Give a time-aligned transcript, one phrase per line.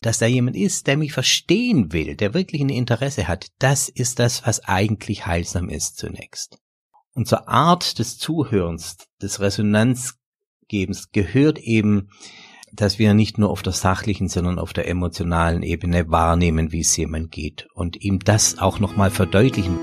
[0.00, 4.18] dass da jemand ist, der mich verstehen will, der wirklich ein Interesse hat, das ist
[4.18, 6.58] das, was eigentlich heilsam ist zunächst.
[7.12, 12.08] Und zur Art des Zuhörens, des Resonanzgebens gehört eben,
[12.72, 16.96] dass wir nicht nur auf der sachlichen, sondern auf der emotionalen Ebene wahrnehmen, wie es
[16.96, 19.78] jemand geht und ihm das auch nochmal verdeutlichen.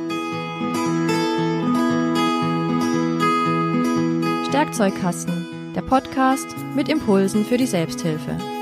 [4.58, 8.57] Werkzeugkasten, der Podcast mit Impulsen für die Selbsthilfe.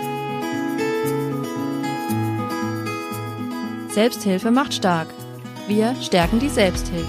[3.95, 5.07] Selbsthilfe macht stark.
[5.69, 7.07] Wir stärken die Selbsthilfe.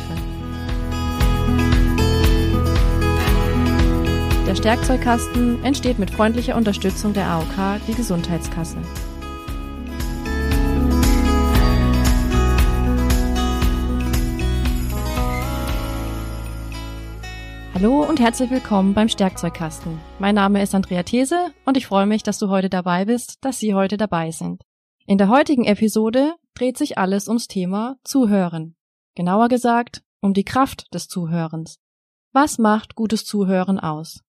[4.46, 8.76] Der Stärkzeugkasten entsteht mit freundlicher Unterstützung der AOK, die Gesundheitskasse.
[17.74, 19.98] Hallo und herzlich willkommen beim Stärkzeugkasten.
[20.20, 23.58] Mein Name ist Andrea These und ich freue mich, dass du heute dabei bist, dass
[23.58, 24.65] Sie heute dabei sind.
[25.08, 28.74] In der heutigen Episode dreht sich alles ums Thema Zuhören.
[29.14, 31.78] Genauer gesagt, um die Kraft des Zuhörens.
[32.32, 34.24] Was macht gutes Zuhören aus?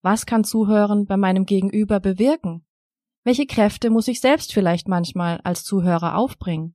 [0.00, 2.64] Was kann Zuhören bei meinem Gegenüber bewirken?
[3.24, 6.74] Welche Kräfte muss ich selbst vielleicht manchmal als Zuhörer aufbringen?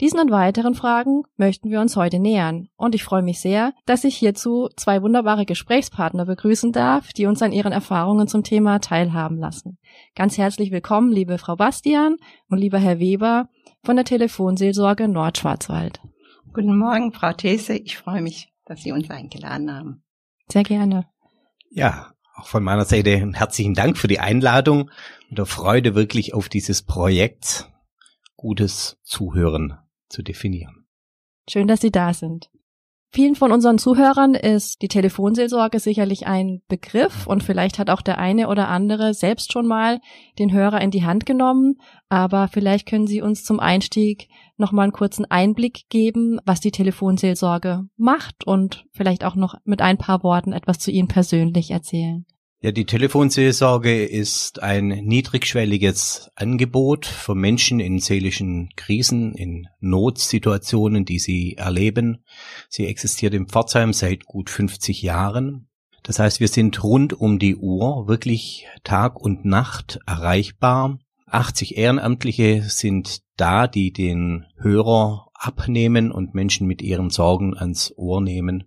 [0.00, 4.02] Diesen und weiteren Fragen möchten wir uns heute nähern und ich freue mich sehr, dass
[4.02, 9.38] ich hierzu zwei wunderbare Gesprächspartner begrüßen darf, die uns an ihren Erfahrungen zum Thema teilhaben
[9.38, 9.78] lassen.
[10.16, 12.16] Ganz herzlich willkommen, liebe Frau Bastian
[12.48, 13.48] und lieber Herr Weber
[13.84, 16.00] von der Telefonseelsorge Nordschwarzwald.
[16.52, 17.76] Guten Morgen, Frau These.
[17.76, 20.02] Ich freue mich, dass Sie uns eingeladen haben.
[20.50, 21.06] Sehr gerne.
[21.70, 24.90] Ja, auch von meiner Seite einen herzlichen Dank für die Einladung
[25.30, 27.70] und der Freude wirklich auf dieses Projekt
[28.36, 30.86] gutes Zuhören zu definieren.
[31.48, 32.50] Schön, dass Sie da sind.
[33.14, 38.18] Vielen von unseren Zuhörern ist die Telefonseelsorge sicherlich ein Begriff und vielleicht hat auch der
[38.18, 40.00] eine oder andere selbst schon mal
[40.40, 41.76] den Hörer in die Hand genommen,
[42.08, 46.72] aber vielleicht können Sie uns zum Einstieg noch mal einen kurzen Einblick geben, was die
[46.72, 52.26] Telefonseelsorge macht und vielleicht auch noch mit ein paar Worten etwas zu Ihnen persönlich erzählen.
[52.64, 61.18] Ja, die Telefonseelsorge ist ein niedrigschwelliges Angebot für Menschen in seelischen Krisen, in Notsituationen, die
[61.18, 62.24] sie erleben.
[62.70, 65.68] Sie existiert in Pforzheim seit gut 50 Jahren.
[66.04, 70.98] Das heißt, wir sind rund um die Uhr wirklich Tag und Nacht erreichbar.
[71.26, 78.22] 80 Ehrenamtliche sind da, die den Hörer abnehmen und Menschen mit ihren Sorgen ans Ohr
[78.22, 78.64] nehmen.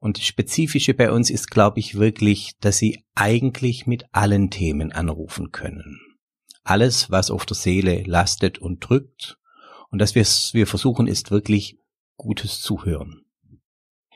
[0.00, 4.92] Und das Spezifische bei uns ist, glaube ich, wirklich, dass Sie eigentlich mit allen Themen
[4.92, 6.00] anrufen können.
[6.62, 9.38] Alles, was auf der Seele lastet und drückt.
[9.90, 11.78] Und das, was wir versuchen, ist wirklich
[12.16, 13.22] gutes Zuhören.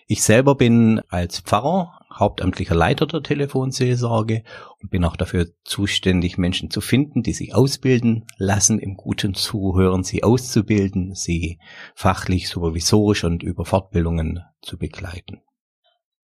[0.06, 4.42] Ich selber bin als Pfarrer hauptamtlicher Leiter der Telefonseelsorge
[4.80, 10.04] und bin auch dafür zuständig, Menschen zu finden, die sich ausbilden lassen, im guten Zuhören
[10.04, 11.58] sie auszubilden, sie
[11.94, 15.40] fachlich, supervisorisch und über Fortbildungen zu begleiten.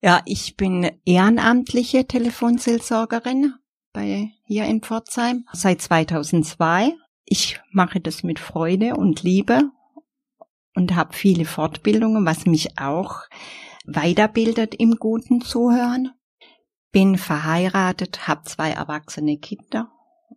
[0.00, 3.54] Ja, ich bin ehrenamtliche Telefonseelsorgerin
[3.92, 6.94] bei hier in Pforzheim seit 2002.
[7.24, 9.72] Ich mache das mit Freude und Liebe
[10.76, 13.22] und habe viele Fortbildungen, was mich auch
[13.86, 16.12] weiterbildet im guten Zuhören.
[16.92, 19.90] Bin verheiratet, habe zwei erwachsene Kinder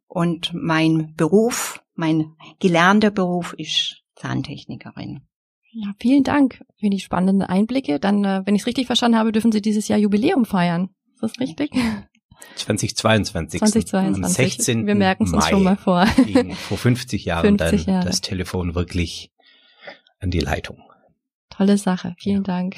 [0.07, 5.21] und mein Beruf, mein gelernter Beruf ist Zahntechnikerin.
[5.73, 7.99] Ja, vielen Dank für die spannenden Einblicke.
[7.99, 10.89] Dann, äh, wenn ich es richtig verstanden habe, dürfen Sie dieses Jahr Jubiläum feiern.
[11.13, 11.71] Ist das richtig?
[12.55, 13.59] 2022.
[13.59, 14.23] 2022.
[14.23, 14.87] Am 16.
[14.87, 16.05] Wir merken es uns schon mal vor.
[16.07, 17.99] vor 50 Jahren 50 Jahre.
[17.99, 19.31] dann das Telefon wirklich
[20.19, 20.81] an die Leitung.
[21.49, 22.15] Tolle Sache.
[22.17, 22.43] Vielen ja.
[22.43, 22.77] Dank.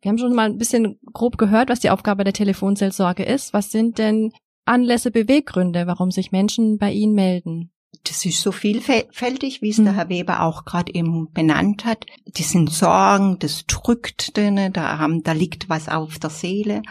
[0.00, 3.52] Wir haben schon mal ein bisschen grob gehört, was die Aufgabe der Telefonseelsorge ist.
[3.52, 4.32] Was sind denn
[4.64, 7.70] Anlässe, Beweggründe, warum sich Menschen bei Ihnen melden?
[8.04, 12.06] Das ist so vielfältig, wie es der Herr Weber auch gerade eben benannt hat.
[12.26, 16.82] Die sind Sorgen, das drückt denen, da, haben, da liegt was auf der Seele.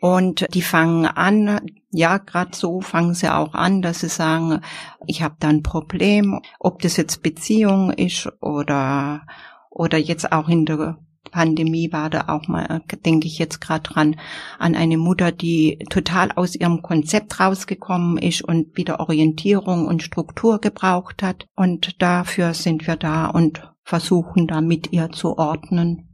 [0.00, 1.60] Und die fangen an,
[1.90, 4.60] ja, gerade so fangen sie auch an, dass sie sagen,
[5.06, 9.22] ich habe da ein Problem, ob das jetzt Beziehung ist oder
[9.70, 10.98] oder jetzt auch in der
[11.30, 14.16] Pandemie war da auch mal, denke ich jetzt gerade dran,
[14.58, 20.60] an eine Mutter, die total aus ihrem Konzept rausgekommen ist und wieder Orientierung und Struktur
[20.60, 21.46] gebraucht hat.
[21.56, 26.06] Und dafür sind wir da und versuchen da mit ihr zu ordnen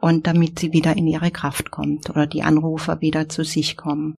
[0.00, 4.14] und damit sie wieder in ihre Kraft kommt oder die Anrufer wieder zu sich kommen.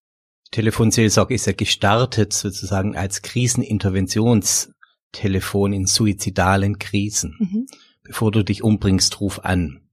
[0.50, 7.36] Telefonseelsorge ist ja gestartet sozusagen als Kriseninterventionstelefon in suizidalen Krisen.
[7.38, 7.66] Mhm.
[8.02, 9.85] Bevor du dich umbringst, ruf an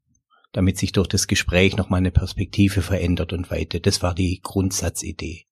[0.53, 3.85] damit sich durch das Gespräch nochmal eine Perspektive verändert und weitet.
[3.85, 5.45] Das war die Grundsatzidee.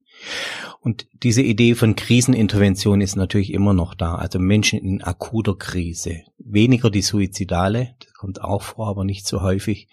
[0.79, 4.15] Und diese Idee von Krisenintervention ist natürlich immer noch da.
[4.15, 6.21] Also Menschen in akuter Krise.
[6.37, 9.87] Weniger die Suizidale, das kommt auch vor, aber nicht so häufig,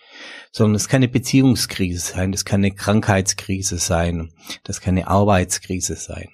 [0.51, 4.33] sondern es kann eine Beziehungskrise sein, das kann eine Krankheitskrise sein,
[4.65, 6.29] das kann eine Arbeitskrise sein.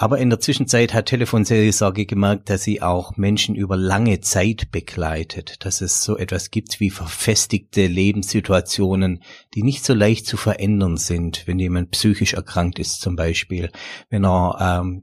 [0.00, 5.64] Aber in der Zwischenzeit hat Telefonseelsorge gemerkt, dass sie auch Menschen über lange Zeit begleitet,
[5.64, 9.24] dass es so etwas gibt wie verfestigte Lebenssituationen,
[9.54, 13.72] die nicht so leicht zu verändern sind, wenn jemand psychisch erkrankt ist zum Beispiel,
[14.08, 15.02] wenn er ähm,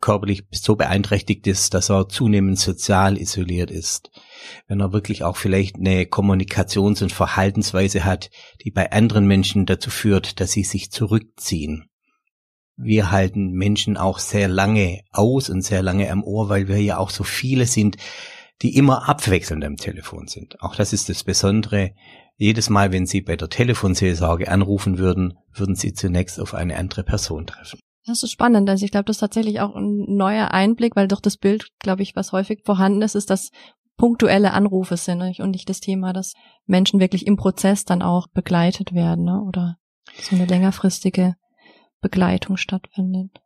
[0.00, 4.10] körperlich so beeinträchtigt ist, dass er zunehmend sozial isoliert ist,
[4.66, 8.30] wenn er wirklich auch vielleicht eine Kommunikations- und Verhaltensweise hat,
[8.64, 11.87] die bei anderen Menschen dazu führt, dass sie sich zurückziehen
[12.78, 16.98] wir halten Menschen auch sehr lange aus und sehr lange am Ohr, weil wir ja
[16.98, 17.96] auch so viele sind,
[18.62, 20.60] die immer abwechselnd am Telefon sind.
[20.62, 21.92] Auch das ist das Besondere.
[22.36, 27.02] Jedes Mal, wenn Sie bei der Telefonseelsorge anrufen würden, würden Sie zunächst auf eine andere
[27.02, 27.80] Person treffen.
[28.06, 28.70] Das ist spannend.
[28.70, 32.02] Also ich glaube, das ist tatsächlich auch ein neuer Einblick, weil doch das Bild, glaube
[32.02, 33.50] ich, was häufig vorhanden ist, ist, dass
[33.96, 36.34] punktuelle Anrufe sind und nicht das Thema, dass
[36.66, 39.42] Menschen wirklich im Prozess dann auch begleitet werden ne?
[39.42, 39.76] oder
[40.22, 41.34] so eine längerfristige
[42.00, 43.40] Begleitung stattfindet.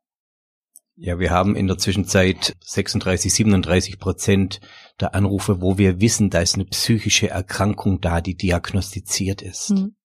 [0.95, 4.61] Ja, wir haben in der Zwischenzeit 36, 37 Prozent
[5.01, 9.71] der Anrufe, wo wir wissen, da ist eine psychische Erkrankung da, die diagnostiziert ist.
[9.71, 9.97] Mhm.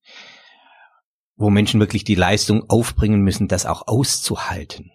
[1.35, 4.91] Wo Menschen wirklich die Leistung aufbringen müssen, das auch auszuhalten.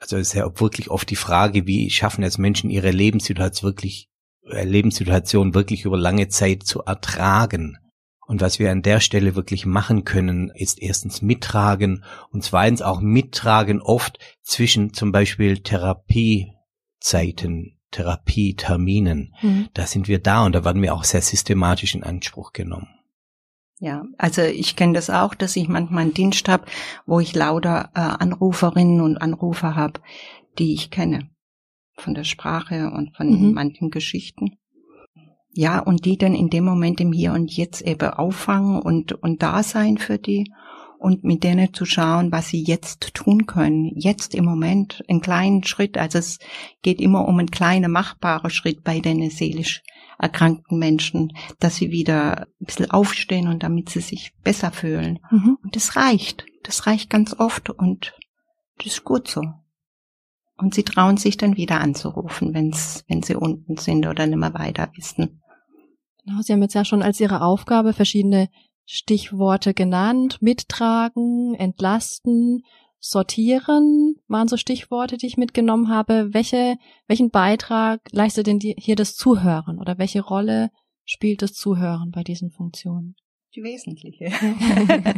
[0.00, 4.08] Also es ist ja wirklich oft die Frage, wie schaffen es Menschen, ihre Lebenssituation wirklich,
[4.50, 7.78] äh, Lebenssituation wirklich über lange Zeit zu ertragen.
[8.28, 13.00] Und was wir an der Stelle wirklich machen können, ist erstens mittragen und zweitens auch
[13.00, 19.32] mittragen oft zwischen zum Beispiel Therapiezeiten, Therapieterminen.
[19.40, 19.68] Mhm.
[19.72, 22.88] Da sind wir da und da werden wir auch sehr systematisch in Anspruch genommen.
[23.80, 26.66] Ja, also ich kenne das auch, dass ich manchmal einen Dienst habe,
[27.06, 30.02] wo ich lauter äh, Anruferinnen und Anrufer habe,
[30.58, 31.30] die ich kenne
[31.94, 33.54] von der Sprache und von mhm.
[33.54, 34.58] manchen Geschichten.
[35.58, 39.42] Ja, und die dann in dem Moment im Hier und Jetzt eben auffangen und, und
[39.42, 40.52] da sein für die
[41.00, 43.90] und mit denen zu schauen, was sie jetzt tun können.
[43.96, 45.98] Jetzt im Moment einen kleinen Schritt.
[45.98, 46.38] Also es
[46.82, 49.82] geht immer um einen kleinen machbaren Schritt bei den seelisch
[50.16, 55.18] erkrankten Menschen, dass sie wieder ein bisschen aufstehen und damit sie sich besser fühlen.
[55.28, 55.58] Mhm.
[55.64, 56.46] Und das reicht.
[56.62, 58.14] Das reicht ganz oft und
[58.76, 59.42] das ist gut so.
[60.56, 64.54] Und sie trauen sich dann wieder anzurufen, wenn's, wenn sie unten sind oder nicht mehr
[64.54, 65.42] weiter wissen.
[66.28, 68.50] Genau, Sie haben jetzt ja schon als Ihre Aufgabe verschiedene
[68.84, 70.42] Stichworte genannt.
[70.42, 72.64] Mittragen, entlasten,
[72.98, 76.34] sortieren waren so Stichworte, die ich mitgenommen habe.
[76.34, 76.76] Welche,
[77.06, 80.70] welchen Beitrag leistet denn die, hier das Zuhören oder welche Rolle
[81.04, 83.16] spielt das Zuhören bei diesen Funktionen?
[83.54, 84.30] Die wesentliche.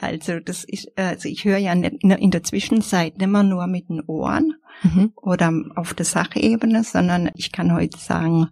[0.00, 4.00] also das ist, also ich höre ja in der Zwischenzeit nicht mehr nur mit den
[4.06, 5.12] Ohren mhm.
[5.16, 8.48] oder auf der Sachebene, sondern ich kann heute sagen,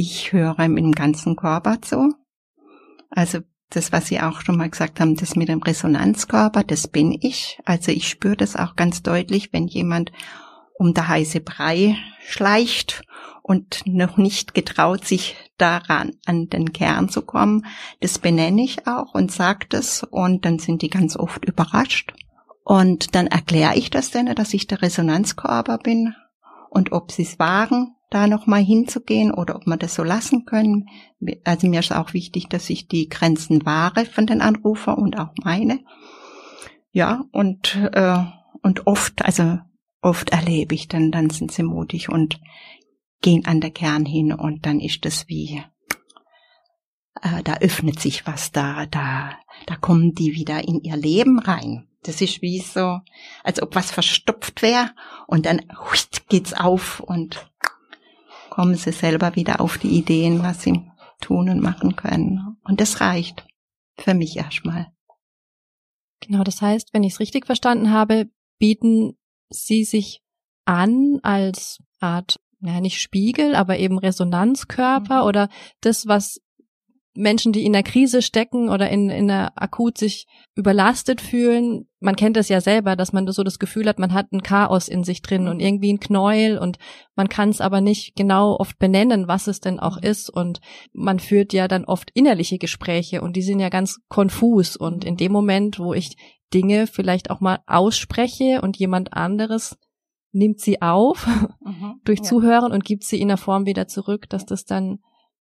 [0.00, 2.14] ich höre mit dem ganzen Körper zu.
[3.10, 7.16] Also das, was Sie auch schon mal gesagt haben, das mit dem Resonanzkörper, das bin
[7.20, 7.60] ich.
[7.66, 10.10] Also ich spüre das auch ganz deutlich, wenn jemand
[10.78, 13.02] um der heiße Brei schleicht
[13.42, 17.66] und noch nicht getraut, sich daran an den Kern zu kommen.
[18.00, 22.14] Das benenne ich auch und sage das und dann sind die ganz oft überrascht.
[22.64, 26.14] Und dann erkläre ich das denen, dass ich der Resonanzkörper bin
[26.70, 30.88] und ob sie es wagen, da nochmal hinzugehen oder ob wir das so lassen können.
[31.44, 35.32] Also mir ist auch wichtig, dass ich die Grenzen wahre von den Anrufern und auch
[35.42, 35.80] meine.
[36.92, 38.24] Ja, und, äh,
[38.62, 39.58] und oft, also
[40.02, 42.40] oft erlebe ich dann, dann sind sie mutig und
[43.22, 45.62] gehen an der Kern hin und dann ist das wie,
[47.22, 51.86] äh, da öffnet sich was da, da, da kommen die wieder in ihr Leben rein.
[52.02, 53.00] Das ist wie so,
[53.44, 54.90] als ob was verstopft wäre
[55.26, 55.60] und dann
[56.28, 57.49] geht's auf und
[58.60, 60.82] kommen sie selber wieder auf die Ideen, was sie
[61.22, 62.58] tun und machen können.
[62.62, 63.46] Und das reicht
[63.96, 64.92] für mich erstmal.
[66.20, 69.16] Genau, das heißt, wenn ich es richtig verstanden habe, bieten
[69.48, 70.20] Sie sich
[70.66, 75.28] an als Art, ja nicht Spiegel, aber eben Resonanzkörper mhm.
[75.28, 75.48] oder
[75.80, 76.42] das, was
[77.14, 82.16] Menschen, die in der Krise stecken oder in, in der akut sich überlastet fühlen, man
[82.16, 85.04] kennt das ja selber, dass man so das Gefühl hat, man hat ein Chaos in
[85.04, 86.78] sich drin und irgendwie ein Knäuel und
[87.14, 90.30] man kann es aber nicht genau oft benennen, was es denn auch ist.
[90.30, 90.60] Und
[90.92, 94.76] man führt ja dann oft innerliche Gespräche und die sind ja ganz konfus.
[94.76, 96.16] Und in dem Moment, wo ich
[96.54, 99.76] Dinge vielleicht auch mal ausspreche und jemand anderes
[100.32, 101.26] nimmt sie auf
[101.60, 102.24] mhm, durch ja.
[102.24, 105.00] Zuhören und gibt sie in der Form wieder zurück, dass das dann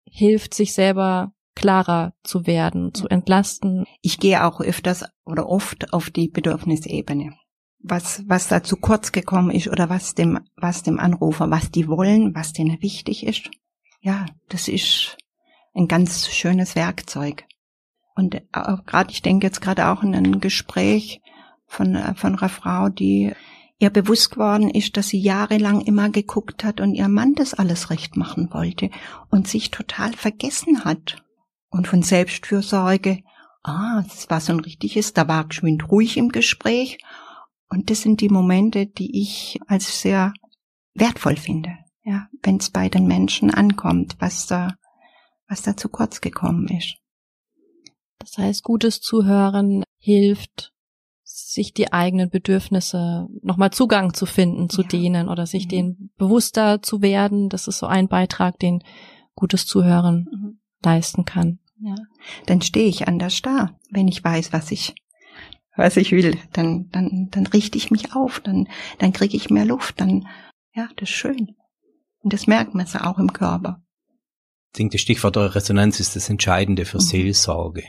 [0.06, 3.86] hilft, sich selber klarer zu werden, zu entlasten.
[4.02, 7.34] Ich gehe auch öfters oder oft auf die Bedürfnisebene.
[7.88, 11.88] was, was da zu kurz gekommen ist oder was dem, was dem Anrufer, was die
[11.88, 13.52] wollen, was denen wichtig ist.
[14.02, 15.18] Ja, das ist
[15.74, 17.46] ein ganz schönes Werkzeug.
[18.16, 21.22] Und gerade, ich denke jetzt gerade auch in ein Gespräch
[21.68, 23.34] von, von einer Frau, die
[23.78, 27.90] ihr bewusst geworden ist, dass sie jahrelang immer geguckt hat und ihr Mann das alles
[27.90, 28.90] recht machen wollte
[29.30, 31.25] und sich total vergessen hat.
[31.76, 33.22] Und von Selbstfürsorge,
[33.64, 37.00] ah, das war so ein richtiges, da war geschwind ruhig im Gespräch.
[37.70, 40.32] Und das sind die Momente, die ich als sehr
[40.94, 41.72] wertvoll finde.
[42.06, 44.76] Ja, wenn es bei den Menschen ankommt, was da,
[45.50, 46.96] was da zu kurz gekommen ist.
[48.20, 50.72] Das heißt, gutes Zuhören hilft,
[51.24, 54.88] sich die eigenen Bedürfnisse nochmal Zugang zu finden zu ja.
[54.88, 55.70] denen oder sich mhm.
[55.70, 57.50] denen bewusster zu werden.
[57.50, 58.82] Das ist so ein Beitrag, den
[59.36, 60.60] gutes Zuhören mhm.
[60.82, 61.60] leisten kann.
[61.86, 61.96] Ja.
[62.48, 64.96] Dann stehe ich anders da, wenn ich weiß, was ich
[65.78, 69.66] was ich will, dann dann dann richte ich mich auf, dann dann kriege ich mehr
[69.66, 70.28] Luft, dann
[70.74, 71.56] ja, das ist schön.
[72.24, 73.84] Und das merkt man so auch im Körper.
[74.74, 77.02] Ich denke, das Stichwort Resonanz ist das Entscheidende für mhm.
[77.02, 77.84] Seelsorge.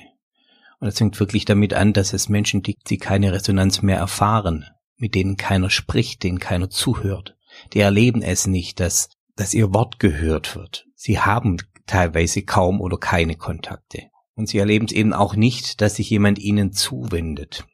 [0.78, 4.66] Und es fängt wirklich damit an, dass es Menschen gibt, die keine Resonanz mehr erfahren,
[4.98, 7.34] mit denen keiner spricht, denen keiner zuhört.
[7.72, 10.84] Die erleben es nicht, dass, dass ihr Wort gehört wird.
[10.94, 14.10] Sie haben teilweise kaum oder keine Kontakte.
[14.34, 17.66] Und sie erleben es eben auch nicht, dass sich jemand ihnen zuwendet.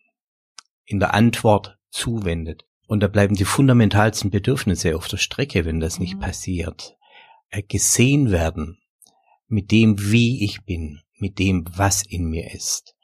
[0.84, 2.64] In der Antwort zuwendet.
[2.86, 6.20] Und da bleiben die fundamentalsten Bedürfnisse auf der Strecke, wenn das nicht mhm.
[6.20, 6.96] passiert.
[7.50, 8.78] Äh, gesehen werden
[9.48, 12.94] mit dem, wie ich bin, mit dem, was in mir ist.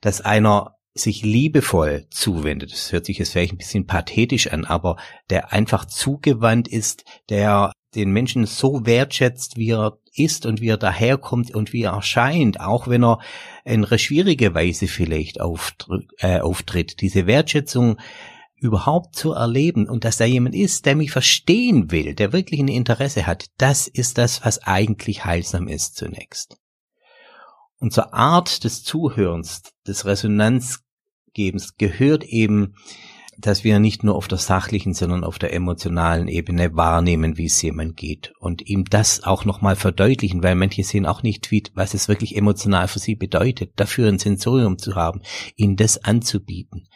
[0.00, 4.96] Dass einer sich liebevoll zuwendet, das hört sich jetzt vielleicht ein bisschen pathetisch an, aber
[5.30, 10.76] der einfach zugewandt ist, der den Menschen so wertschätzt, wie er ist und wie er
[10.76, 13.18] daherkommt und wie er erscheint, auch wenn er
[13.64, 17.00] in einer schwierige Weise vielleicht äh, auftritt.
[17.00, 17.98] Diese Wertschätzung
[18.56, 22.68] überhaupt zu erleben und dass da jemand ist, der mich verstehen will, der wirklich ein
[22.68, 26.56] Interesse hat, das ist das, was eigentlich heilsam ist zunächst.
[27.78, 32.76] Und zur Art des Zuhörens, des Resonanzgebens gehört eben,
[33.46, 37.60] dass wir nicht nur auf der sachlichen, sondern auf der emotionalen Ebene wahrnehmen, wie es
[37.60, 41.94] jemand geht und ihm das auch nochmal verdeutlichen, weil manche sehen auch nicht, wie, was
[41.94, 45.22] es wirklich emotional für sie bedeutet, dafür ein Sensorium zu haben,
[45.56, 46.88] ihnen das anzubieten.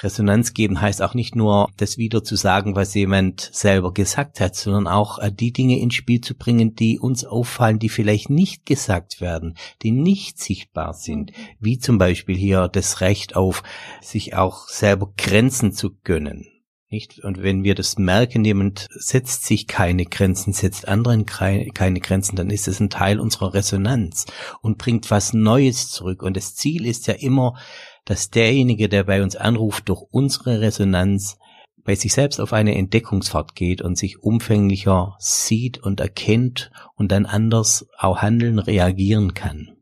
[0.00, 4.54] Resonanz geben heißt auch nicht nur, das wieder zu sagen, was jemand selber gesagt hat,
[4.54, 8.64] sondern auch äh, die Dinge ins Spiel zu bringen, die uns auffallen, die vielleicht nicht
[8.64, 13.62] gesagt werden, die nicht sichtbar sind, wie zum Beispiel hier das Recht auf,
[14.00, 16.46] sich auch selber Grenzen zu gönnen.
[16.90, 17.18] Nicht?
[17.18, 22.48] Und wenn wir das merken, jemand setzt sich keine Grenzen, setzt anderen keine Grenzen, dann
[22.48, 24.24] ist es ein Teil unserer Resonanz
[24.62, 26.22] und bringt was Neues zurück.
[26.22, 27.58] Und das Ziel ist ja immer,
[28.08, 31.36] dass derjenige, der bei uns anruft, durch unsere Resonanz
[31.84, 37.26] bei sich selbst auf eine Entdeckungsfahrt geht und sich umfänglicher sieht und erkennt und dann
[37.26, 39.76] anders auch handeln, reagieren kann.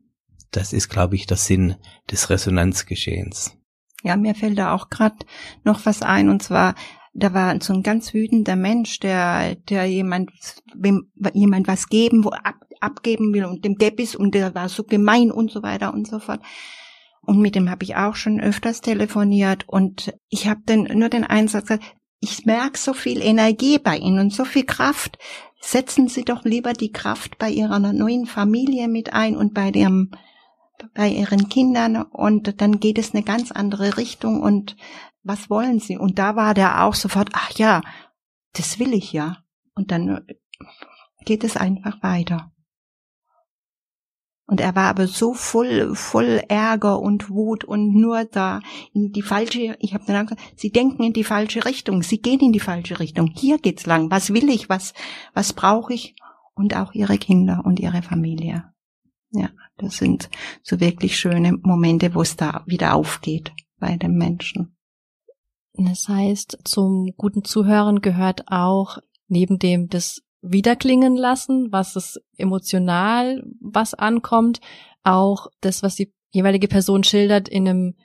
[0.51, 1.75] Das ist, glaube ich, der Sinn
[2.11, 3.55] des Resonanzgeschehens.
[4.03, 5.15] Ja, mir fällt da auch gerade
[5.63, 6.75] noch was ein, und zwar,
[7.13, 10.31] da war so ein ganz wütender Mensch, der, der jemand,
[10.75, 14.67] wem, jemand was geben, wo ab, abgeben will und dem Depp ist und der war
[14.67, 16.41] so gemein und so weiter und so fort.
[17.27, 21.25] Und mit dem habe ich auch schon öfters telefoniert und ich habe dann nur den
[21.25, 21.83] Einsatz gesagt,
[22.21, 25.19] ich merke so viel Energie bei Ihnen und so viel Kraft.
[25.59, 30.11] Setzen Sie doch lieber die Kraft bei Ihrer neuen Familie mit ein und bei dem,
[30.93, 34.77] bei Ihren Kindern und dann geht es eine ganz andere Richtung und
[35.21, 35.97] was wollen Sie?
[35.97, 37.81] Und da war der auch sofort, ach ja,
[38.53, 39.39] das will ich ja.
[39.75, 40.25] Und dann
[41.25, 42.53] geht es einfach weiter.
[44.49, 48.61] Und er war aber so voll, voll Ärger und Wut und nur da
[48.93, 52.39] in die falsche, ich habe dann gesagt, sie denken in die falsche Richtung, sie gehen
[52.39, 53.29] in die falsche Richtung.
[53.35, 54.09] Hier geht's lang.
[54.09, 54.69] Was will ich?
[54.69, 54.93] Was,
[55.33, 56.15] was brauche ich?
[56.55, 58.63] Und auch ihre Kinder und ihre Familie.
[59.31, 60.29] Ja, das sind
[60.63, 64.77] so wirklich schöne Momente, wo es da wieder aufgeht bei den Menschen.
[65.73, 73.43] Das heißt, zum guten Zuhören gehört auch neben dem des wiederklingen lassen, was es emotional
[73.59, 74.59] was ankommt,
[75.03, 77.95] auch das, was die jeweilige Person schildert, in einem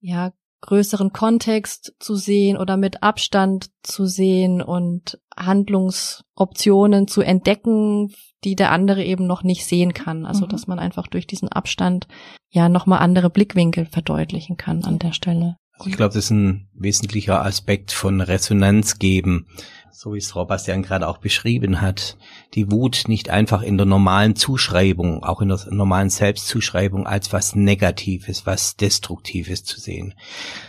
[0.00, 0.32] ja
[0.62, 8.12] größeren Kontext zu sehen oder mit Abstand zu sehen und Handlungsoptionen zu entdecken,
[8.44, 10.26] die der andere eben noch nicht sehen kann.
[10.26, 10.50] Also, mhm.
[10.50, 12.08] dass man einfach durch diesen Abstand
[12.50, 15.56] ja nochmal andere Blickwinkel verdeutlichen kann an der Stelle.
[15.86, 19.46] Ich glaube, das ist ein wesentlicher Aspekt von Resonanz geben,
[19.92, 22.16] so wie es Frau Bastian gerade auch beschrieben hat,
[22.54, 27.54] die Wut nicht einfach in der normalen Zuschreibung, auch in der normalen Selbstzuschreibung als was
[27.54, 30.14] Negatives, was Destruktives zu sehen,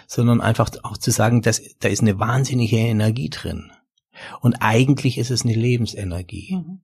[0.08, 3.72] sondern einfach auch zu sagen, dass da ist eine wahnsinnige Energie drin.
[4.42, 6.58] Und eigentlich ist es eine Lebensenergie.
[6.58, 6.82] Mhm.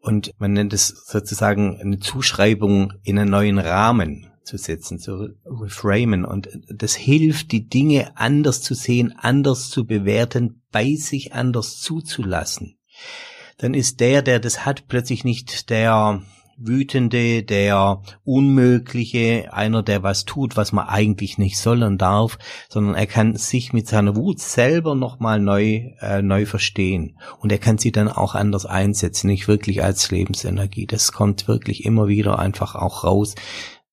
[0.00, 6.24] Und man nennt es sozusagen eine Zuschreibung in einen neuen Rahmen zu setzen, zu reframen.
[6.24, 12.78] Und das hilft, die Dinge anders zu sehen, anders zu bewerten, bei sich anders zuzulassen.
[13.58, 16.22] Dann ist der, der das hat, plötzlich nicht der
[16.60, 22.36] Wütende, der Unmögliche, einer, der was tut, was man eigentlich nicht soll und darf,
[22.68, 27.16] sondern er kann sich mit seiner Wut selber nochmal neu, äh, neu verstehen.
[27.38, 30.86] Und er kann sie dann auch anders einsetzen, nicht wirklich als Lebensenergie.
[30.86, 33.36] Das kommt wirklich immer wieder einfach auch raus,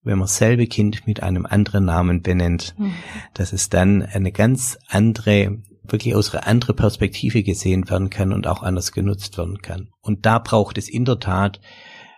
[0.05, 2.93] wenn man selbe Kind mit einem anderen Namen benennt, mhm.
[3.33, 8.47] dass es dann eine ganz andere, wirklich aus einer anderen Perspektive gesehen werden kann und
[8.47, 9.89] auch anders genutzt werden kann.
[10.01, 11.59] Und da braucht es in der Tat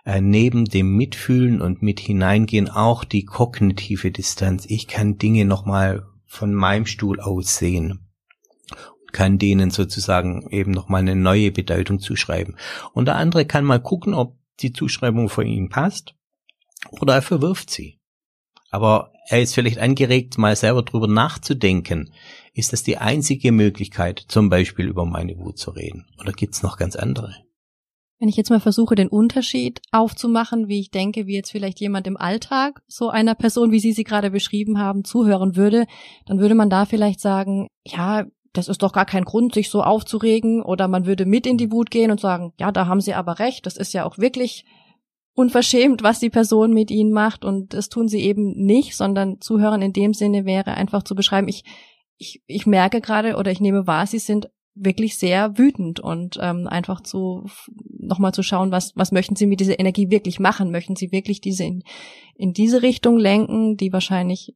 [0.04, 4.66] äh, neben dem Mitfühlen und mit hineingehen auch die kognitive Distanz.
[4.68, 8.04] Ich kann Dinge nochmal von meinem Stuhl aus sehen
[9.10, 12.56] kann denen sozusagen eben nochmal eine neue Bedeutung zuschreiben.
[12.92, 16.14] Und der andere kann mal gucken, ob die Zuschreibung von ihm passt
[16.90, 17.98] oder er verwirft sie.
[18.70, 22.12] Aber er ist vielleicht angeregt, mal selber drüber nachzudenken.
[22.52, 26.06] Ist das die einzige Möglichkeit, zum Beispiel über meine Wut zu reden?
[26.20, 27.34] Oder gibt's noch ganz andere?
[28.20, 32.06] Wenn ich jetzt mal versuche, den Unterschied aufzumachen, wie ich denke, wie jetzt vielleicht jemand
[32.08, 35.86] im Alltag so einer Person, wie Sie sie gerade beschrieben haben, zuhören würde,
[36.26, 39.82] dann würde man da vielleicht sagen, ja, das ist doch gar kein Grund, sich so
[39.82, 43.14] aufzuregen, oder man würde mit in die Wut gehen und sagen, ja, da haben Sie
[43.14, 44.64] aber recht, das ist ja auch wirklich
[45.38, 49.82] unverschämt, was die Person mit ihnen macht und das tun sie eben nicht, sondern zuhören
[49.82, 51.62] in dem Sinne wäre einfach zu beschreiben, ich,
[52.16, 56.66] ich, ich merke gerade oder ich nehme wahr, sie sind wirklich sehr wütend und ähm,
[56.66, 57.46] einfach zu
[58.00, 60.70] nochmal zu schauen, was was möchten Sie mit dieser Energie wirklich machen?
[60.70, 61.82] Möchten Sie wirklich diese in,
[62.36, 64.54] in diese Richtung lenken, die wahrscheinlich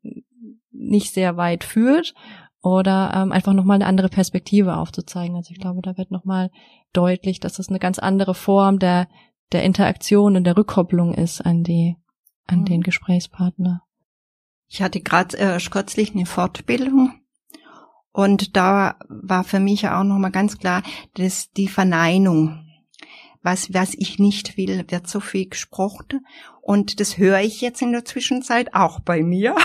[0.71, 2.15] nicht sehr weit führt,
[2.63, 5.35] oder ähm, einfach nochmal eine andere Perspektive aufzuzeigen.
[5.37, 6.51] Also ich glaube, da wird nochmal
[6.93, 9.09] deutlich, dass das eine ganz andere Form der
[9.53, 11.97] der Interaktion und der Rückkopplung ist an die,
[12.47, 12.65] an mhm.
[12.67, 13.83] den Gesprächspartner.
[14.69, 17.21] Ich hatte gerade äh, kürzlich eine Fortbildung
[18.13, 20.83] und da war für mich auch nochmal ganz klar,
[21.15, 22.67] dass die Verneinung,
[23.43, 26.25] was, was ich nicht will, wird so viel gesprochen
[26.63, 29.57] und das höre ich jetzt in der Zwischenzeit auch bei mir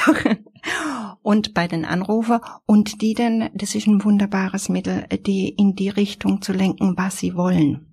[1.22, 5.90] und bei den Anrufer und die dann, das ist ein wunderbares Mittel, die in die
[5.90, 7.87] Richtung zu lenken, was sie wollen.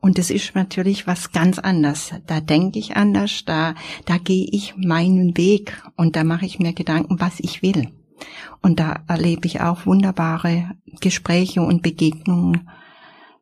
[0.00, 2.12] Und das ist natürlich was ganz anderes.
[2.26, 6.72] Da denke ich anders, da, da gehe ich meinen Weg und da mache ich mir
[6.72, 7.90] Gedanken, was ich will.
[8.62, 12.68] Und da erlebe ich auch wunderbare Gespräche und Begegnungen,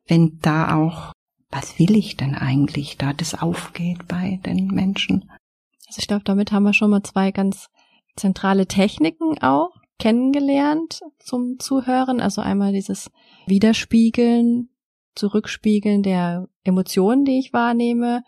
[0.07, 1.13] wenn da auch,
[1.49, 5.31] was will ich denn eigentlich, da das aufgeht bei den Menschen.
[5.87, 7.69] Also ich glaube, damit haben wir schon mal zwei ganz
[8.15, 12.19] zentrale Techniken auch kennengelernt zum Zuhören.
[12.19, 13.09] Also einmal dieses
[13.45, 14.69] Widerspiegeln
[15.15, 18.23] Zurückspiegeln der Emotionen, die ich wahrnehme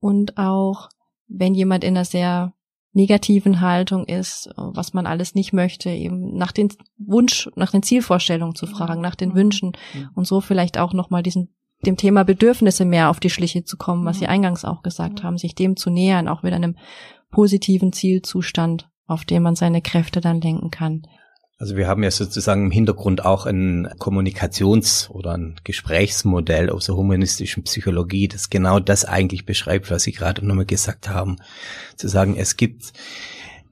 [0.00, 0.88] und auch,
[1.26, 2.54] wenn jemand in einer sehr
[2.92, 8.54] negativen Haltung ist, was man alles nicht möchte, eben nach den Wunsch, nach den Zielvorstellungen
[8.54, 9.34] zu fragen, nach den mhm.
[9.34, 10.08] Wünschen mhm.
[10.14, 11.54] und so vielleicht auch nochmal diesen
[11.86, 14.30] dem Thema Bedürfnisse mehr auf die Schliche zu kommen, was Sie mhm.
[14.30, 16.76] eingangs auch gesagt haben, sich dem zu nähern, auch mit einem
[17.30, 21.02] positiven Zielzustand, auf dem man seine Kräfte dann lenken kann.
[21.60, 26.94] Also wir haben ja sozusagen im Hintergrund auch ein Kommunikations- oder ein Gesprächsmodell aus der
[26.94, 31.38] humanistischen Psychologie, das genau das eigentlich beschreibt, was Sie gerade nochmal gesagt haben.
[31.96, 32.92] Zu sagen, es gibt,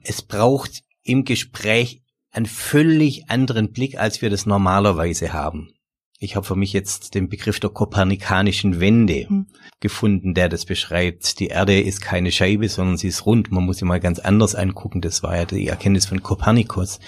[0.02, 5.70] es braucht im Gespräch einen völlig anderen Blick, als wir das normalerweise haben.
[6.18, 9.46] Ich habe für mich jetzt den Begriff der kopernikanischen Wende mhm.
[9.80, 11.38] gefunden, der das beschreibt.
[11.40, 13.50] Die Erde ist keine Scheibe, sondern sie ist rund.
[13.50, 15.02] Man muss sie mal ganz anders angucken.
[15.02, 17.00] Das war ja die Erkenntnis von Kopernikus.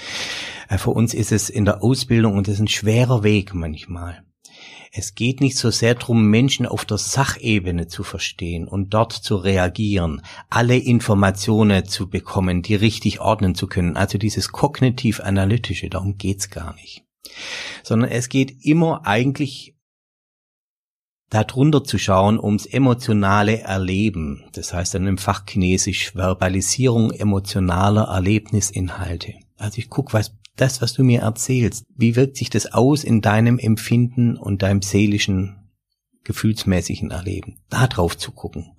[0.69, 4.25] Äh, für uns ist es in der Ausbildung und das ist ein schwerer Weg manchmal.
[4.93, 9.37] Es geht nicht so sehr darum, Menschen auf der Sachebene zu verstehen und dort zu
[9.37, 13.97] reagieren, alle Informationen zu bekommen, die richtig ordnen zu können.
[13.97, 17.08] Also dieses kognitiv-analytische, darum geht's gar nicht
[17.83, 19.75] sondern es geht immer eigentlich
[21.31, 24.45] darunter zu schauen ums emotionale Erleben.
[24.53, 29.35] Das heißt dann im Fachchinesisch Verbalisierung emotionaler Erlebnisinhalte.
[29.57, 33.21] Also ich guck, was das, was du mir erzählst, wie wirkt sich das aus in
[33.21, 35.71] deinem Empfinden und deinem seelischen,
[36.25, 37.59] gefühlsmäßigen Erleben?
[37.69, 38.73] Da drauf zu gucken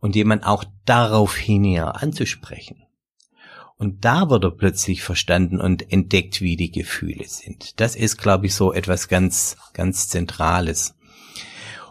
[0.00, 2.85] und jemand auch darauf hin anzusprechen
[3.78, 7.78] Und da wird er plötzlich verstanden und entdeckt, wie die Gefühle sind.
[7.78, 10.94] Das ist, glaube ich, so etwas ganz, ganz Zentrales.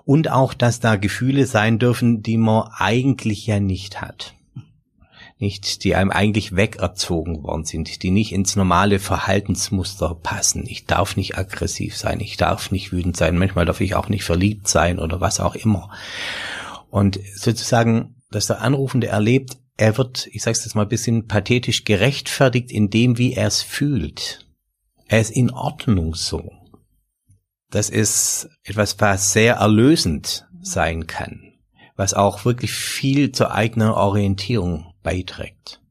[0.04, 4.34] Und auch, dass da Gefühle sein dürfen, die man eigentlich ja nicht hat.
[5.38, 10.66] Nicht, die einem eigentlich wegerzogen worden sind, die nicht ins normale Verhaltensmuster passen.
[10.66, 14.24] Ich darf nicht aggressiv sein, ich darf nicht wütend sein, manchmal darf ich auch nicht
[14.24, 15.92] verliebt sein oder was auch immer.
[16.90, 21.28] Und sozusagen, dass der Anrufende erlebt, er wird, ich sage es jetzt mal ein bisschen
[21.28, 24.48] pathetisch, gerechtfertigt in dem, wie er es fühlt.
[25.08, 26.52] Er ist in Ordnung so.
[27.70, 31.54] Das ist etwas, was sehr erlösend sein kann,
[31.96, 35.82] was auch wirklich viel zur eigenen Orientierung beiträgt.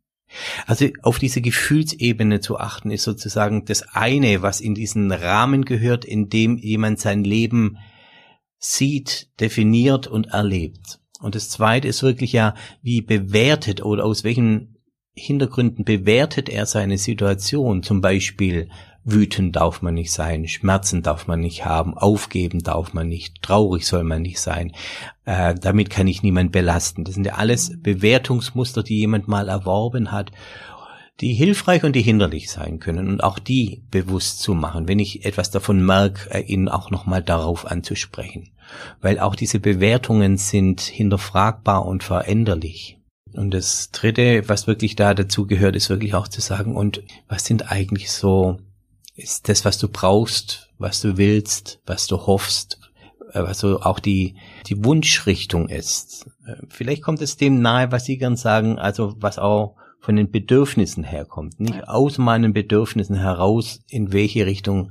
[0.67, 6.05] Also auf diese Gefühlsebene zu achten, ist sozusagen das eine, was in diesen Rahmen gehört,
[6.05, 7.79] in dem jemand sein Leben
[8.59, 11.01] sieht, definiert und erlebt.
[11.21, 14.77] Und das zweite ist wirklich ja, wie bewertet oder aus welchen
[15.15, 17.83] Hintergründen bewertet er seine Situation.
[17.83, 18.69] Zum Beispiel
[19.05, 23.87] wütend darf man nicht sein, Schmerzen darf man nicht haben, aufgeben darf man nicht, traurig
[23.87, 24.73] soll man nicht sein.
[25.25, 27.05] Äh, damit kann ich niemand belasten.
[27.05, 30.33] Das sind ja alles Bewertungsmuster, die jemand mal erworben hat
[31.21, 35.25] die hilfreich und die hinderlich sein können und auch die bewusst zu machen, wenn ich
[35.25, 38.51] etwas davon merke, äh, ihnen auch nochmal darauf anzusprechen.
[39.01, 42.99] Weil auch diese Bewertungen sind hinterfragbar und veränderlich.
[43.33, 47.45] Und das Dritte, was wirklich da dazu gehört, ist wirklich auch zu sagen, und was
[47.45, 48.59] sind eigentlich so,
[49.17, 52.79] ist das, was du brauchst, was du willst, was du hoffst,
[53.33, 56.27] was so auch die, die Wunschrichtung ist.
[56.47, 60.31] Äh, vielleicht kommt es dem nahe, was Sie gern sagen, also was auch von den
[60.31, 64.91] Bedürfnissen herkommt, nicht aus meinen Bedürfnissen heraus, in welche Richtung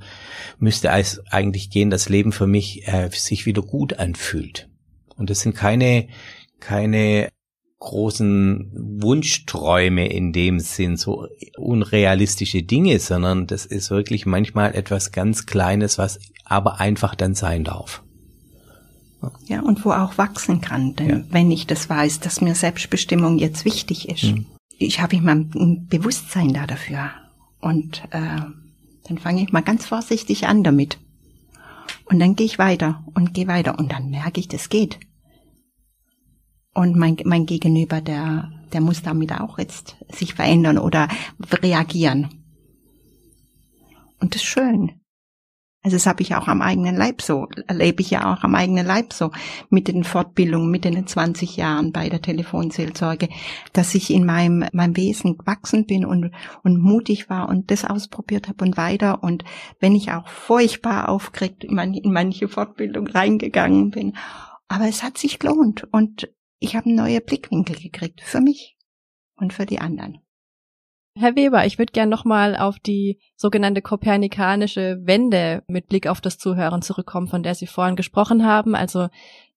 [0.57, 4.69] müsste es eigentlich gehen, das Leben für mich äh, sich wieder gut anfühlt.
[5.15, 6.07] Und das sind keine,
[6.59, 7.29] keine
[7.77, 8.71] großen
[9.03, 11.27] Wunschträume in dem Sinn, so
[11.59, 17.63] unrealistische Dinge, sondern das ist wirklich manchmal etwas ganz Kleines, was aber einfach dann sein
[17.63, 18.01] darf.
[19.45, 21.23] Ja, und wo auch wachsen kann, denn ja.
[21.29, 24.23] wenn ich das weiß, dass mir Selbstbestimmung jetzt wichtig ist.
[24.23, 24.47] Mhm
[24.77, 27.11] ich habe immer ein Bewusstsein da dafür.
[27.59, 28.41] Und äh,
[29.07, 30.97] dann fange ich mal ganz vorsichtig an damit.
[32.05, 33.77] Und dann gehe ich weiter und gehe weiter.
[33.77, 34.99] Und dann merke ich, das geht.
[36.73, 41.07] Und mein, mein Gegenüber, der, der muss damit auch jetzt sich verändern oder
[41.51, 42.29] reagieren.
[44.19, 45.02] Und das ist schön.
[45.83, 48.85] Also das habe ich auch am eigenen Leib so, erlebe ich ja auch am eigenen
[48.85, 49.31] Leib so
[49.69, 53.27] mit den Fortbildungen, mit den 20 Jahren bei der Telefonseelsorge,
[53.73, 56.31] dass ich in meinem, meinem Wesen gewachsen bin und,
[56.63, 59.23] und mutig war und das ausprobiert habe und weiter.
[59.23, 59.43] Und
[59.81, 64.15] wenn ich auch furchtbar aufgeregt in, in manche Fortbildung reingegangen bin.
[64.69, 68.77] Aber es hat sich gelohnt und ich habe einen neuen Blickwinkel gekriegt für mich
[69.35, 70.22] und für die anderen.
[71.15, 76.39] Herr Weber, ich würde gern nochmal auf die sogenannte kopernikanische Wende mit Blick auf das
[76.39, 78.73] Zuhören zurückkommen, von der Sie vorhin gesprochen haben.
[78.73, 79.09] Also,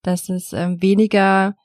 [0.03, 1.57] dass es ähm, weniger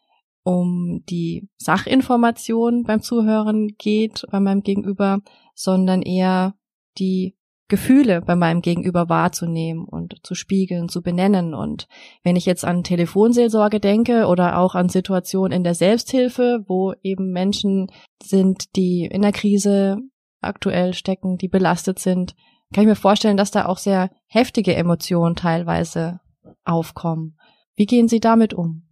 [0.44, 5.20] um die Sachinformation beim Zuhören geht, bei meinem Gegenüber,
[5.56, 6.56] sondern eher
[6.98, 7.36] die
[7.72, 11.54] Gefühle bei meinem Gegenüber wahrzunehmen und zu spiegeln, zu benennen.
[11.54, 11.88] Und
[12.22, 17.32] wenn ich jetzt an Telefonseelsorge denke oder auch an Situationen in der Selbsthilfe, wo eben
[17.32, 17.88] Menschen
[18.22, 20.00] sind, die in der Krise
[20.42, 22.36] aktuell stecken, die belastet sind,
[22.74, 26.20] kann ich mir vorstellen, dass da auch sehr heftige Emotionen teilweise
[26.66, 27.38] aufkommen.
[27.76, 28.90] Wie gehen Sie damit um?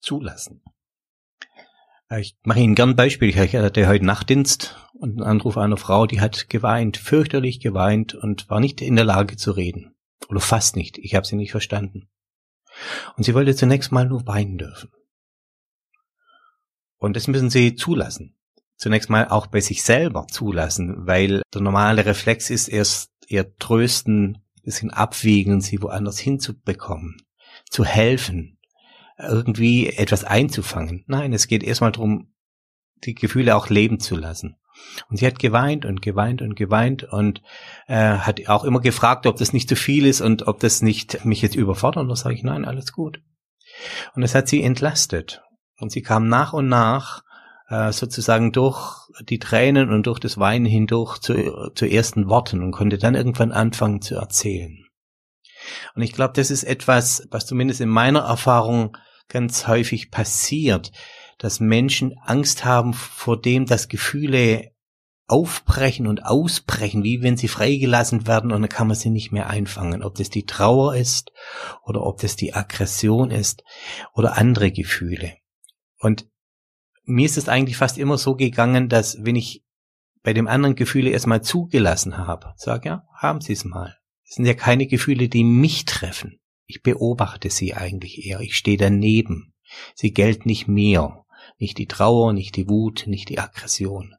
[0.00, 0.62] Zulassen.
[2.18, 3.28] Ich mache Ihnen gern ein Beispiel.
[3.30, 8.50] Ich hatte heute Nachtdienst und einen Anruf einer Frau, die hat geweint, fürchterlich geweint und
[8.50, 9.94] war nicht in der Lage zu reden.
[10.28, 10.98] Oder fast nicht.
[10.98, 12.08] Ich habe sie nicht verstanden.
[13.16, 14.90] Und sie wollte zunächst mal nur weinen dürfen.
[16.98, 18.36] Und das müssen Sie zulassen.
[18.76, 24.38] Zunächst mal auch bei sich selber zulassen, weil der normale Reflex ist erst eher trösten,
[24.62, 27.16] bisschen abwiegen sie woanders hinzubekommen,
[27.68, 28.58] zu helfen,
[29.18, 31.04] irgendwie etwas einzufangen.
[31.06, 32.32] Nein, es geht erstmal darum,
[33.04, 34.56] die Gefühle auch leben zu lassen.
[35.10, 37.42] Und sie hat geweint und geweint und geweint und
[37.86, 41.24] äh, hat auch immer gefragt, ob das nicht zu viel ist und ob das nicht
[41.24, 42.02] mich jetzt überfordert.
[42.02, 43.20] Und da sage ich, nein, alles gut.
[44.14, 45.42] Und das hat sie entlastet.
[45.78, 47.22] Und sie kam nach und nach
[47.68, 52.72] äh, sozusagen durch die Tränen und durch das Weinen hindurch zu, zu ersten Worten und
[52.72, 54.81] konnte dann irgendwann anfangen zu erzählen.
[55.94, 58.96] Und ich glaube, das ist etwas, was zumindest in meiner Erfahrung
[59.28, 60.92] ganz häufig passiert,
[61.38, 64.72] dass Menschen Angst haben vor dem, dass Gefühle
[65.26, 69.48] aufbrechen und ausbrechen, wie wenn sie freigelassen werden und dann kann man sie nicht mehr
[69.48, 70.02] einfangen.
[70.02, 71.32] Ob das die Trauer ist
[71.84, 73.64] oder ob das die Aggression ist
[74.12, 75.36] oder andere Gefühle.
[75.98, 76.28] Und
[77.04, 79.64] mir ist es eigentlich fast immer so gegangen, dass wenn ich
[80.22, 83.96] bei dem anderen Gefühle erstmal zugelassen habe, sag ja, haben Sie es mal.
[84.32, 86.40] Es sind ja keine Gefühle, die mich treffen.
[86.64, 88.40] Ich beobachte sie eigentlich eher.
[88.40, 89.52] Ich stehe daneben.
[89.94, 91.26] Sie gelten nicht mir.
[91.58, 94.14] Nicht die Trauer, nicht die Wut, nicht die Aggression.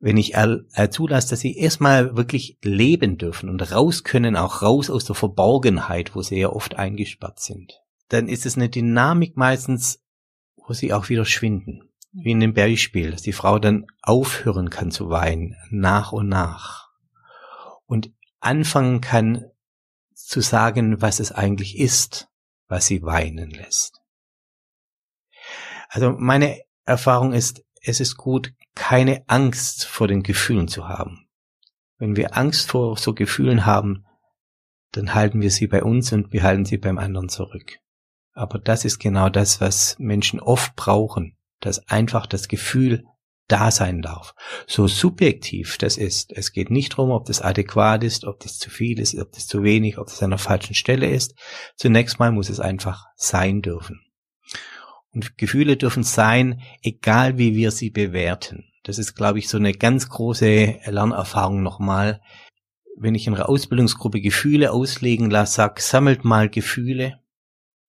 [0.00, 4.88] Wenn ich äh, zulasse, dass sie erstmal wirklich leben dürfen und raus können, auch raus
[4.88, 10.02] aus der Verborgenheit, wo sie ja oft eingesperrt sind, dann ist es eine Dynamik meistens,
[10.56, 11.90] wo sie auch wieder schwinden.
[12.12, 16.88] Wie in dem Beispiel, dass die Frau dann aufhören kann zu weinen, nach und nach.
[17.84, 19.44] Und anfangen kann
[20.14, 22.28] zu sagen, was es eigentlich ist,
[22.68, 24.00] was sie weinen lässt.
[25.88, 31.28] Also meine Erfahrung ist, es ist gut, keine Angst vor den Gefühlen zu haben.
[31.98, 34.04] Wenn wir Angst vor so Gefühlen haben,
[34.92, 37.78] dann halten wir sie bei uns und wir halten sie beim anderen zurück.
[38.32, 43.04] Aber das ist genau das, was Menschen oft brauchen, dass einfach das Gefühl
[43.48, 44.34] da sein darf.
[44.66, 46.32] So subjektiv das ist.
[46.32, 49.46] Es geht nicht darum, ob das adäquat ist, ob das zu viel ist, ob das
[49.46, 51.34] zu wenig, ob das an der falschen Stelle ist.
[51.76, 54.00] Zunächst mal muss es einfach sein dürfen.
[55.12, 58.70] Und Gefühle dürfen sein, egal wie wir sie bewerten.
[58.84, 62.20] Das ist, glaube ich, so eine ganz große Lernerfahrung nochmal.
[62.96, 67.20] Wenn ich in einer Ausbildungsgruppe Gefühle auslegen lasse, sag, sammelt mal Gefühle,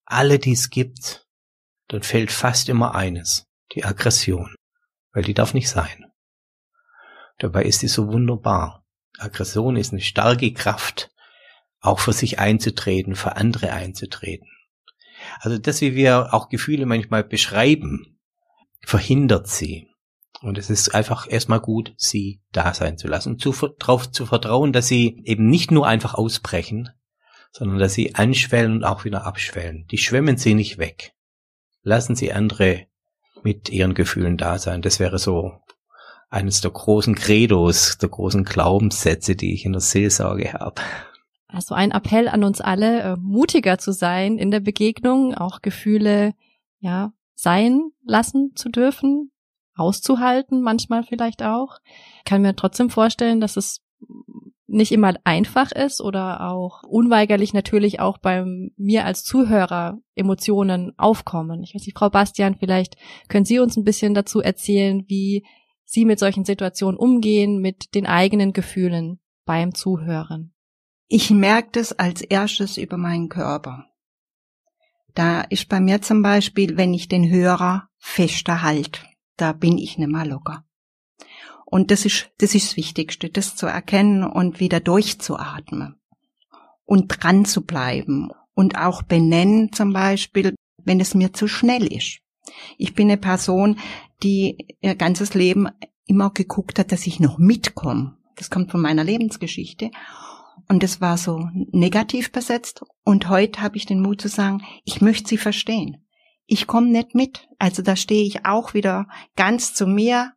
[0.05, 1.27] alle, die es gibt,
[1.87, 4.55] dann fällt fast immer eines, die Aggression,
[5.19, 6.05] weil die darf nicht sein.
[7.39, 8.85] Dabei ist sie so wunderbar.
[9.17, 11.11] Aggression ist eine starke Kraft,
[11.81, 14.47] auch für sich einzutreten, für andere einzutreten.
[15.41, 18.17] Also das, wie wir auch Gefühle manchmal beschreiben,
[18.79, 19.89] verhindert sie.
[20.39, 24.71] Und es ist einfach erstmal gut, sie da sein zu lassen zu, darauf zu vertrauen,
[24.71, 26.91] dass sie eben nicht nur einfach ausbrechen,
[27.51, 29.85] sondern dass sie anschwellen und auch wieder abschwellen.
[29.87, 31.11] Die schwemmen sie nicht weg.
[31.81, 32.87] Lassen sie andere
[33.43, 34.81] mit ihren Gefühlen da sein.
[34.81, 35.53] Das wäre so
[36.29, 40.81] eines der großen Credos, der großen Glaubenssätze, die ich in der Seelsorge habe.
[41.47, 46.33] Also ein Appell an uns alle, äh, mutiger zu sein in der Begegnung, auch Gefühle,
[46.79, 49.31] ja, sein lassen zu dürfen,
[49.75, 51.79] auszuhalten, manchmal vielleicht auch.
[52.19, 53.81] Ich kann mir trotzdem vorstellen, dass es
[54.69, 58.45] nicht immer einfach ist oder auch unweigerlich natürlich auch bei
[58.77, 61.63] mir als Zuhörer Emotionen aufkommen.
[61.63, 62.95] Ich weiß nicht, Frau Bastian, vielleicht
[63.27, 65.45] können Sie uns ein bisschen dazu erzählen, wie
[65.85, 70.53] Sie mit solchen Situationen umgehen, mit den eigenen Gefühlen beim Zuhören.
[71.07, 73.87] Ich merke das als erstes über meinen Körper.
[75.15, 79.03] Da ist bei mir zum Beispiel, wenn ich den Hörer fester halt,
[79.35, 80.63] da bin ich nicht mehr locker.
[81.69, 85.99] Und das ist, das ist das Wichtigste, das zu erkennen und wieder durchzuatmen
[86.83, 92.21] und dran zu bleiben und auch benennen zum Beispiel, wenn es mir zu schnell ist.
[92.79, 93.77] Ich bin eine Person,
[94.23, 95.67] die ihr ganzes Leben
[96.07, 98.17] immer geguckt hat, dass ich noch mitkomme.
[98.35, 99.91] Das kommt von meiner Lebensgeschichte.
[100.67, 102.83] Und das war so negativ besetzt.
[103.03, 106.03] Und heute habe ich den Mut zu sagen, ich möchte sie verstehen.
[106.47, 107.47] Ich komme nicht mit.
[107.59, 110.33] Also da stehe ich auch wieder ganz zu mir.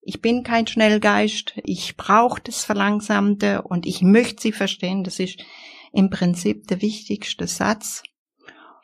[0.00, 1.54] Ich bin kein Schnellgeist.
[1.64, 5.04] Ich brauche das Verlangsamte und ich möchte sie verstehen.
[5.04, 5.38] Das ist
[5.92, 8.02] im Prinzip der wichtigste Satz.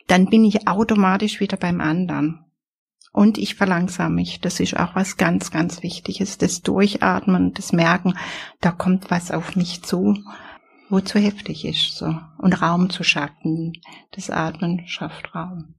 [0.07, 2.45] Dann bin ich automatisch wieder beim anderen.
[3.11, 4.41] Und ich verlangsame mich.
[4.41, 6.37] Das ist auch was ganz, ganz Wichtiges.
[6.37, 8.15] Das Durchatmen, das Merken,
[8.61, 10.15] da kommt was auf mich zu
[10.89, 12.17] wo zu heftig ist, so.
[12.37, 13.73] Und Raum zu schaffen.
[14.11, 15.75] Das Atmen schafft Raum.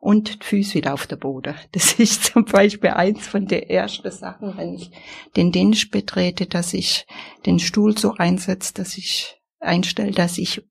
[0.00, 1.54] Und die Füße wieder auf der Boden.
[1.72, 4.90] Das ist zum Beispiel eins von der ersten Sachen, wenn ich
[5.36, 7.06] den Dienst betrete, dass ich
[7.46, 10.62] den Stuhl so einsetze, dass ich einstelle, dass ich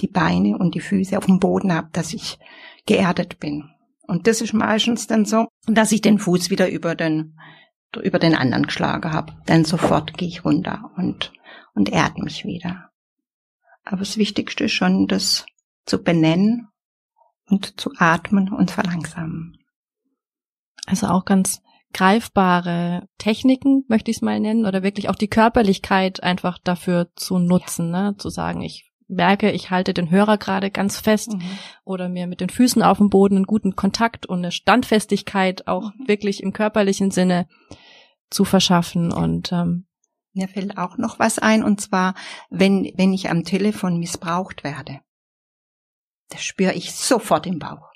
[0.00, 2.38] die Beine und die Füße auf dem Boden habe, dass ich
[2.86, 3.70] geerdet bin.
[4.06, 7.36] Und das ist meistens dann so, dass ich den Fuß wieder über den
[8.02, 9.34] über den anderen geschlagen habe.
[9.46, 11.32] Dann sofort gehe ich runter und
[11.74, 12.90] und erd mich wieder.
[13.84, 15.46] Aber das Wichtigste ist schon, das
[15.86, 16.68] zu benennen
[17.48, 19.58] und zu atmen und verlangsamen.
[20.86, 26.22] Also auch ganz greifbare Techniken, möchte ich es mal nennen, oder wirklich auch die Körperlichkeit
[26.22, 28.10] einfach dafür zu nutzen, ja.
[28.10, 28.16] ne?
[28.16, 31.42] zu sagen, ich merke, ich halte den Hörer gerade ganz fest mhm.
[31.84, 35.92] oder mir mit den Füßen auf dem Boden einen guten Kontakt und eine Standfestigkeit auch
[35.94, 36.08] mhm.
[36.08, 37.46] wirklich im körperlichen Sinne
[38.30, 39.86] zu verschaffen und ähm,
[40.36, 42.14] mir fällt auch noch was ein, und zwar,
[42.50, 44.98] wenn, wenn ich am Telefon missbraucht werde.
[46.34, 47.92] Das spüre ich sofort im Bauch.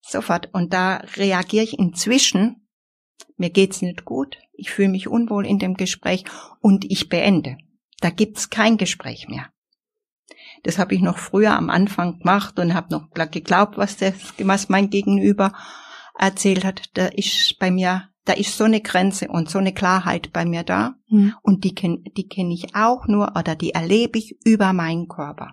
[0.00, 0.48] Sofort.
[0.54, 2.66] Und da reagiere ich inzwischen,
[3.36, 6.24] mir geht's nicht gut, ich fühle mich unwohl in dem Gespräch
[6.60, 7.58] und ich beende.
[8.00, 9.50] Da gibt's kein Gespräch mehr.
[10.62, 14.70] Das habe ich noch früher am Anfang gemacht und habe noch geglaubt, was, das, was
[14.70, 15.52] mein Gegenüber
[16.18, 16.84] erzählt hat.
[16.94, 20.62] Da ist bei mir da ist so eine Grenze und so eine Klarheit bei mir
[20.62, 20.94] da.
[21.08, 21.34] Mhm.
[21.42, 25.52] Und die kenne die kenn ich auch nur oder die erlebe ich über meinen Körper.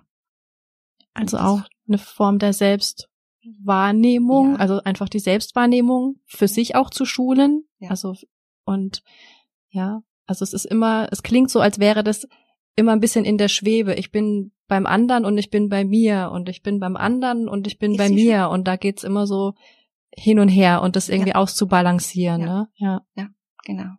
[1.12, 4.56] Also auch eine Form der Selbstwahrnehmung, Ja.
[4.58, 7.64] also einfach die Selbstwahrnehmung für sich auch zu schulen.
[7.78, 7.90] Ja.
[7.90, 8.14] Also
[8.64, 9.02] und
[9.70, 12.28] ja, also es ist immer, es klingt so, als wäre das
[12.76, 13.94] immer ein bisschen in der Schwebe.
[13.94, 17.66] Ich bin beim anderen und ich bin bei mir und ich bin beim anderen und
[17.66, 19.54] ich bin Ist bei mir und da geht's immer so
[20.14, 21.36] hin und her und das irgendwie Ja.
[21.36, 22.46] auszubalancieren, Ja.
[22.46, 22.68] ne?
[23.14, 23.28] Ja.
[23.64, 23.92] Genau.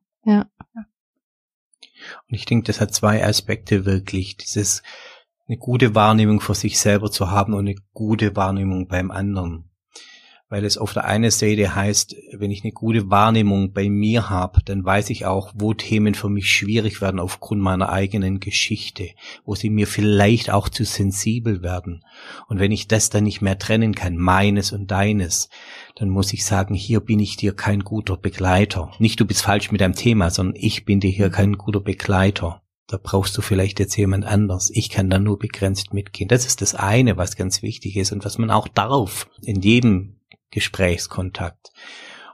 [2.27, 4.37] Und ich denke, das hat zwei Aspekte wirklich.
[4.37, 4.83] Dieses
[5.47, 9.69] eine gute Wahrnehmung für sich selber zu haben und eine gute Wahrnehmung beim anderen.
[10.49, 14.61] Weil es auf der einen Seite heißt, wenn ich eine gute Wahrnehmung bei mir habe,
[14.63, 19.09] dann weiß ich auch, wo Themen für mich schwierig werden aufgrund meiner eigenen Geschichte,
[19.45, 22.05] wo sie mir vielleicht auch zu sensibel werden.
[22.47, 25.49] Und wenn ich das dann nicht mehr trennen kann, meines und deines,
[25.95, 28.91] dann muss ich sagen, hier bin ich dir kein guter Begleiter.
[28.99, 32.62] Nicht du bist falsch mit deinem Thema, sondern ich bin dir hier kein guter Begleiter.
[32.87, 34.69] Da brauchst du vielleicht jetzt jemand anders.
[34.73, 36.27] Ich kann da nur begrenzt mitgehen.
[36.27, 40.19] Das ist das eine, was ganz wichtig ist und was man auch darf in jedem
[40.51, 41.71] Gesprächskontakt.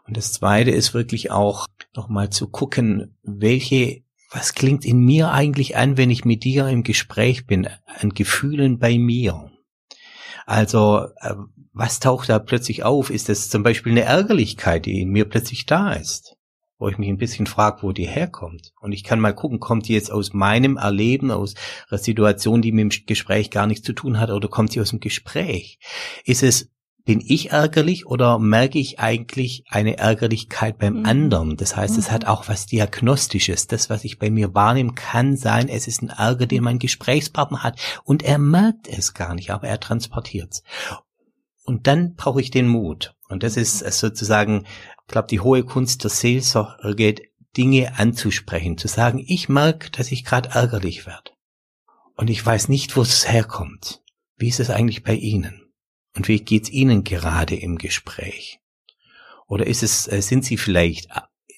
[0.08, 5.78] Und das zweite ist wirklich auch nochmal zu gucken, welche, was klingt in mir eigentlich
[5.78, 9.52] an, wenn ich mit dir im Gespräch bin, an Gefühlen bei mir.
[10.48, 11.36] Also, äh,
[11.74, 13.12] was taucht da plötzlich auf?
[13.12, 16.36] Ist das zum Beispiel eine Ärgerlichkeit, die in mir plötzlich da ist?
[16.80, 18.72] Wo ich mich ein bisschen frage, wo die herkommt.
[18.80, 21.54] Und ich kann mal gucken, kommt die jetzt aus meinem Erleben, aus
[21.90, 24.92] einer Situation, die mit dem Gespräch gar nichts zu tun hat, oder kommt sie aus
[24.92, 25.78] dem Gespräch?
[26.24, 26.70] Ist es
[27.06, 31.06] bin ich ärgerlich oder merke ich eigentlich eine Ärgerlichkeit beim Mhm.
[31.06, 31.58] anderen?
[31.58, 32.12] Das heißt, es Mhm.
[32.12, 33.66] hat auch was Diagnostisches.
[33.66, 37.64] Das, was ich bei mir wahrnehme, kann sein, es ist ein Ärger, den mein Gesprächspartner
[37.64, 40.64] hat und er merkt es gar nicht, aber er transportiert es.
[41.64, 43.16] Und dann brauche ich den Mut.
[43.28, 44.66] Und das ist äh, sozusagen,
[45.10, 47.16] ich glaube, die hohe Kunst der Seelsorge,
[47.58, 51.32] Dinge anzusprechen, zu sagen, ich merke, dass ich gerade ärgerlich werde.
[52.16, 54.04] Und ich weiß nicht, wo es herkommt.
[54.38, 55.74] Wie ist es eigentlich bei Ihnen?
[56.16, 58.60] Und wie geht's Ihnen gerade im Gespräch?
[59.48, 61.10] Oder ist es, äh, sind Sie vielleicht,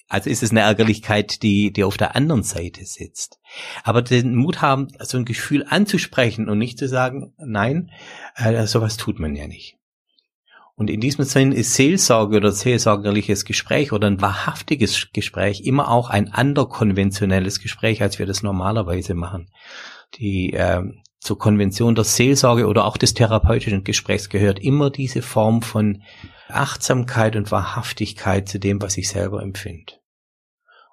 [0.07, 3.37] also ist es eine Ärgerlichkeit, die, die auf der anderen Seite sitzt?
[3.83, 7.91] Aber den Mut haben, so ein Gefühl anzusprechen und nicht zu sagen, nein,
[8.35, 9.80] äh, sowas tut man ja nicht.
[10.75, 16.09] Und in diesem Sinn ist Seelsorge oder seelsorgerliches Gespräch oder ein wahrhaftiges Gespräch immer auch
[16.09, 19.49] ein anderkonventionelles Gespräch, als wir das normalerweise machen.
[20.15, 20.83] Die äh,
[21.19, 26.01] zur Konvention der Seelsorge oder auch des therapeutischen Gesprächs gehört immer diese Form von
[26.49, 30.00] Achtsamkeit und Wahrhaftigkeit zu dem, was ich selber empfinde.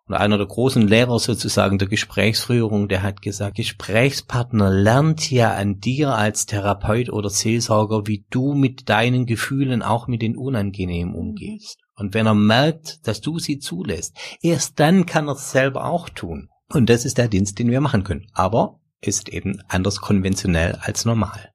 [0.08, 5.80] Und einer der großen Lehrer sozusagen der Gesprächsführung, der hat gesagt, Gesprächspartner lernt ja an
[5.80, 11.76] dir als Therapeut oder Seelsorger, wie du mit deinen Gefühlen auch mit den Unangenehmen umgehst.
[11.94, 16.08] Und wenn er merkt, dass du sie zulässt, erst dann kann er es selber auch
[16.08, 16.48] tun.
[16.72, 18.28] Und das ist der Dienst, den wir machen können.
[18.32, 21.52] Aber ist eben anders konventionell als normal.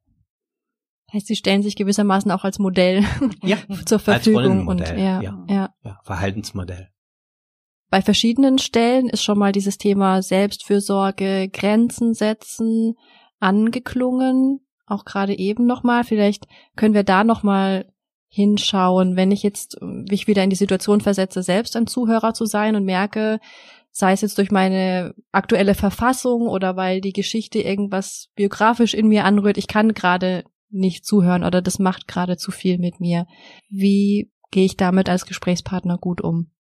[1.12, 3.04] Heißt, sie stellen sich gewissermaßen auch als Modell
[3.44, 5.46] Ja, zur Verfügung und Rollenmodell, ja, ja.
[5.48, 5.70] ja.
[5.84, 6.93] ja Verhaltensmodell.
[7.94, 12.96] Bei verschiedenen Stellen ist schon mal dieses Thema Selbstfürsorge, Grenzen setzen
[13.40, 16.04] angeklungen, auch gerade eben nochmal.
[16.04, 17.94] Vielleicht können wir da nochmal
[18.30, 22.76] hinschauen, wenn ich jetzt mich wieder in die Situation versetze, selbst ein Zuhörer zu sein
[22.76, 23.40] und merke,
[23.92, 29.24] sei es jetzt durch meine aktuelle Verfassung oder weil die Geschichte irgendwas biografisch in mir
[29.24, 33.28] anrührt, ich kann gerade nicht zuhören oder das macht gerade zu viel mit mir.
[33.70, 36.53] Wie gehe ich damit als Gesprächspartner gut um?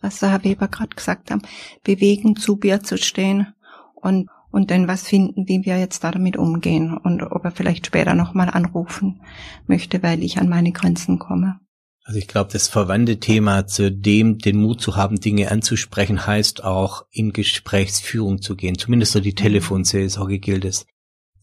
[0.00, 1.42] Was der Herr Weber gerade gesagt haben,
[1.82, 3.54] bewegen, zu Bier zu stehen
[3.94, 8.14] und, und dann was finden, wie wir jetzt damit umgehen und ob er vielleicht später
[8.14, 9.20] nochmal anrufen
[9.66, 11.60] möchte, weil ich an meine Grenzen komme.
[12.08, 16.64] Also ich glaube, das verwandte Thema zu dem, den Mut zu haben, Dinge anzusprechen, heißt
[16.64, 18.78] auch in Gesprächsführung zu gehen.
[18.78, 20.86] Zumindest so die Telefonseelsorge gilt es.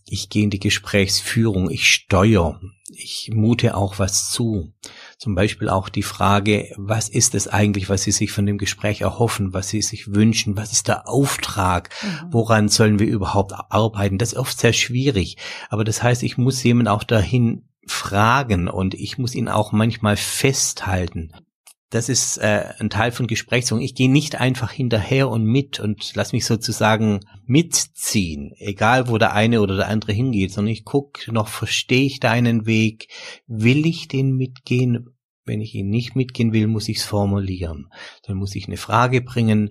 [0.07, 4.73] Ich gehe in die Gesprächsführung, ich steuere, ich mute auch was zu.
[5.17, 9.01] Zum Beispiel auch die Frage, was ist es eigentlich, was Sie sich von dem Gespräch
[9.01, 11.89] erhoffen, was Sie sich wünschen, was ist der Auftrag,
[12.30, 14.17] woran sollen wir überhaupt arbeiten?
[14.17, 15.38] Das ist oft sehr schwierig.
[15.69, 20.17] Aber das heißt, ich muss jemanden auch dahin fragen und ich muss ihn auch manchmal
[20.17, 21.32] festhalten.
[21.91, 23.83] Das ist äh, ein Teil von Gesprächsführung.
[23.83, 29.33] Ich gehe nicht einfach hinterher und mit und lass mich sozusagen mitziehen, egal wo der
[29.33, 33.09] eine oder der andere hingeht, sondern ich gucke noch, verstehe ich deinen Weg,
[33.47, 35.09] will ich den mitgehen?
[35.47, 37.89] Wenn ich ihn nicht mitgehen will, muss ich es formulieren.
[38.23, 39.69] Dann muss ich eine Frage bringen.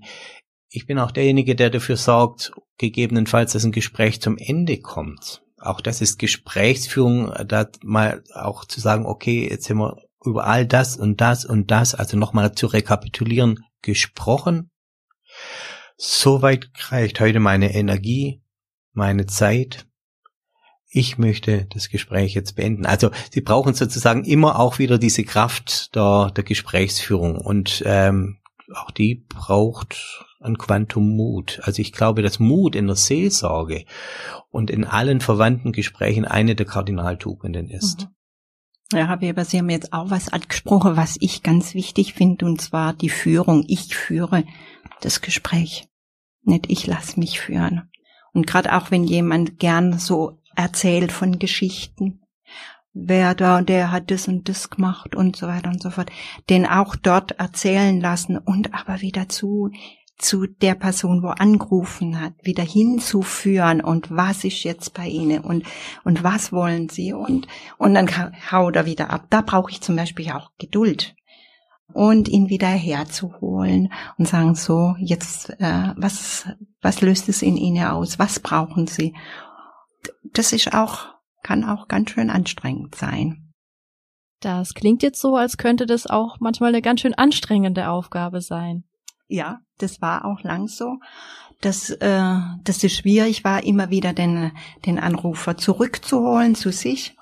[0.68, 5.42] Ich bin auch derjenige, der dafür sorgt, gegebenenfalls, dass ein Gespräch zum Ende kommt.
[5.58, 10.66] Auch das ist Gesprächsführung, da mal auch zu sagen, okay, jetzt sind wir über all
[10.66, 14.70] das und das und das, also nochmal zu rekapitulieren, gesprochen.
[15.96, 18.42] Soweit reicht heute meine Energie,
[18.92, 19.86] meine Zeit.
[20.88, 22.86] Ich möchte das Gespräch jetzt beenden.
[22.86, 28.38] Also Sie brauchen sozusagen immer auch wieder diese Kraft der, der Gesprächsführung und ähm,
[28.74, 31.60] auch die braucht ein Quantum Mut.
[31.62, 33.84] Also ich glaube, dass Mut in der Seelsorge
[34.50, 38.02] und in allen verwandten Gesprächen eine der Kardinaltugenden ist.
[38.02, 38.13] Mhm.
[38.92, 42.60] Ja, Herr Weber, Sie haben jetzt auch was angesprochen, was ich ganz wichtig finde, und
[42.60, 43.64] zwar die Führung.
[43.66, 44.44] Ich führe
[45.00, 45.88] das Gespräch.
[46.42, 47.90] Nicht ich lasse mich führen.
[48.32, 52.20] Und gerade auch wenn jemand gern so erzählt von Geschichten,
[52.92, 56.10] wer da, der hat das und das gemacht und so weiter und so fort,
[56.50, 59.70] den auch dort erzählen lassen und aber wieder zu
[60.18, 65.64] zu der Person, wo angerufen hat, wieder hinzuführen und was ist jetzt bei Ihnen und,
[66.04, 67.46] und was wollen Sie und,
[67.78, 68.08] und dann
[68.50, 69.26] haut er wieder ab.
[69.30, 71.14] Da brauche ich zum Beispiel auch Geduld
[71.92, 76.48] und ihn wieder herzuholen und sagen so, jetzt, äh, was,
[76.80, 78.18] was löst es in Ihnen aus?
[78.18, 79.14] Was brauchen Sie?
[80.32, 81.06] Das ist auch,
[81.42, 83.52] kann auch ganz schön anstrengend sein.
[84.40, 88.84] Das klingt jetzt so, als könnte das auch manchmal eine ganz schön anstrengende Aufgabe sein.
[89.26, 90.98] Ja, das war auch lang so,
[91.60, 94.52] dass, äh, dass es schwierig war, immer wieder den,
[94.84, 97.16] den Anrufer zurückzuholen zu sich.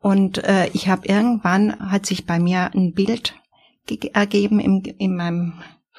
[0.00, 3.34] Und äh, ich habe irgendwann, hat sich bei mir ein Bild
[4.12, 5.54] ergeben im, in meinem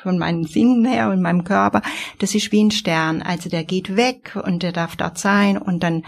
[0.05, 1.81] von meinem Sinn her und meinem Körper,
[2.19, 3.23] das ist wie ein Stern.
[3.23, 6.03] Also der geht weg und der darf dort sein und dann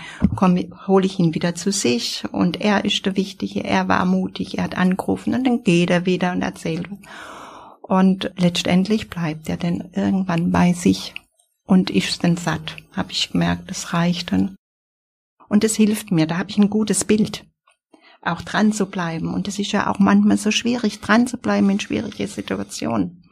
[0.87, 4.65] hole ich ihn wieder zu sich und er ist der Wichtige, er war mutig, er
[4.65, 6.87] hat angerufen und dann geht er wieder und erzählt.
[7.87, 11.13] Und letztendlich bleibt er dann irgendwann bei sich
[11.65, 12.75] und ist dann satt.
[12.91, 14.55] Habe ich gemerkt, das reicht dann.
[15.47, 17.45] Und es hilft mir, da habe ich ein gutes Bild,
[18.21, 19.33] auch dran zu bleiben.
[19.33, 23.23] Und es ist ja auch manchmal so schwierig, dran zu bleiben in schwierige Situationen.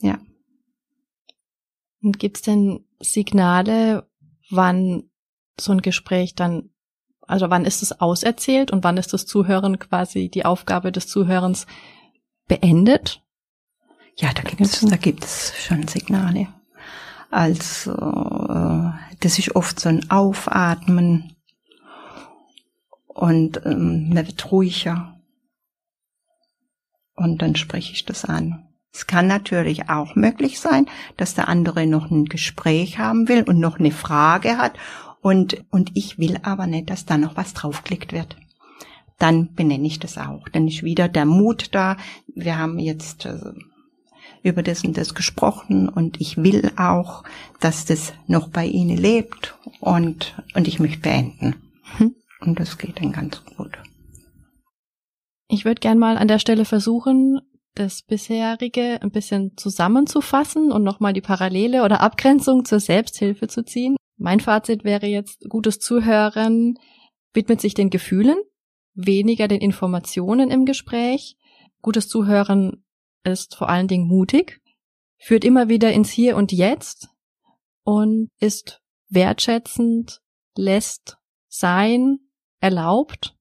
[0.00, 0.18] Ja.
[2.02, 4.06] Und gibt's denn Signale,
[4.50, 5.04] wann
[5.58, 6.68] so ein Gespräch dann,
[7.22, 11.66] also wann ist es auserzählt und wann ist das Zuhören quasi die Aufgabe des Zuhörens
[12.46, 13.23] beendet?
[14.16, 16.48] Ja, da gibt es, da gibt es schon Signale.
[17.30, 21.34] Also, äh, das ist oft so ein Aufatmen
[23.08, 25.20] und ähm, man wird ruhiger.
[27.16, 28.68] Und dann spreche ich das an.
[28.92, 30.86] Es kann natürlich auch möglich sein,
[31.16, 34.74] dass der andere noch ein Gespräch haben will und noch eine Frage hat
[35.20, 38.36] und, und ich will aber nicht, dass da noch was draufklickt wird.
[39.18, 40.48] Dann benenne ich das auch.
[40.50, 41.96] Dann ist wieder der Mut da.
[42.34, 43.52] Wir haben jetzt äh,
[44.44, 47.24] über das und das gesprochen und ich will auch,
[47.60, 51.56] dass das noch bei Ihnen lebt und, und ich möchte beenden.
[51.96, 52.14] Hm.
[52.40, 53.78] Und das geht dann ganz gut.
[55.48, 57.40] Ich würde gern mal an der Stelle versuchen,
[57.74, 63.96] das bisherige ein bisschen zusammenzufassen und nochmal die Parallele oder Abgrenzung zur Selbsthilfe zu ziehen.
[64.16, 66.78] Mein Fazit wäre jetzt, gutes Zuhören
[67.32, 68.36] widmet sich den Gefühlen,
[68.94, 71.36] weniger den Informationen im Gespräch.
[71.80, 72.83] Gutes Zuhören
[73.24, 74.60] ist vor allen Dingen mutig,
[75.16, 77.08] führt immer wieder ins Hier und Jetzt
[77.82, 80.20] und ist wertschätzend,
[80.56, 81.18] lässt
[81.48, 82.18] sein,
[82.60, 83.36] erlaubt.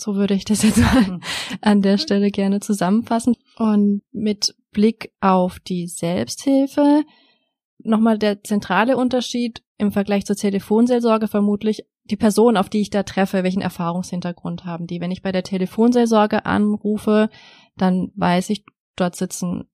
[0.00, 1.20] So würde ich das jetzt mal
[1.60, 3.36] an der Stelle gerne zusammenfassen.
[3.56, 7.04] Und mit Blick auf die Selbsthilfe
[7.78, 13.02] nochmal der zentrale Unterschied im Vergleich zur Telefonseelsorge vermutlich die Person, auf die ich da
[13.04, 15.00] treffe, welchen Erfahrungshintergrund haben die.
[15.00, 17.28] Wenn ich bei der Telefonseelsorge anrufe,
[17.76, 18.64] dann weiß ich,
[18.96, 19.64] dort sitzen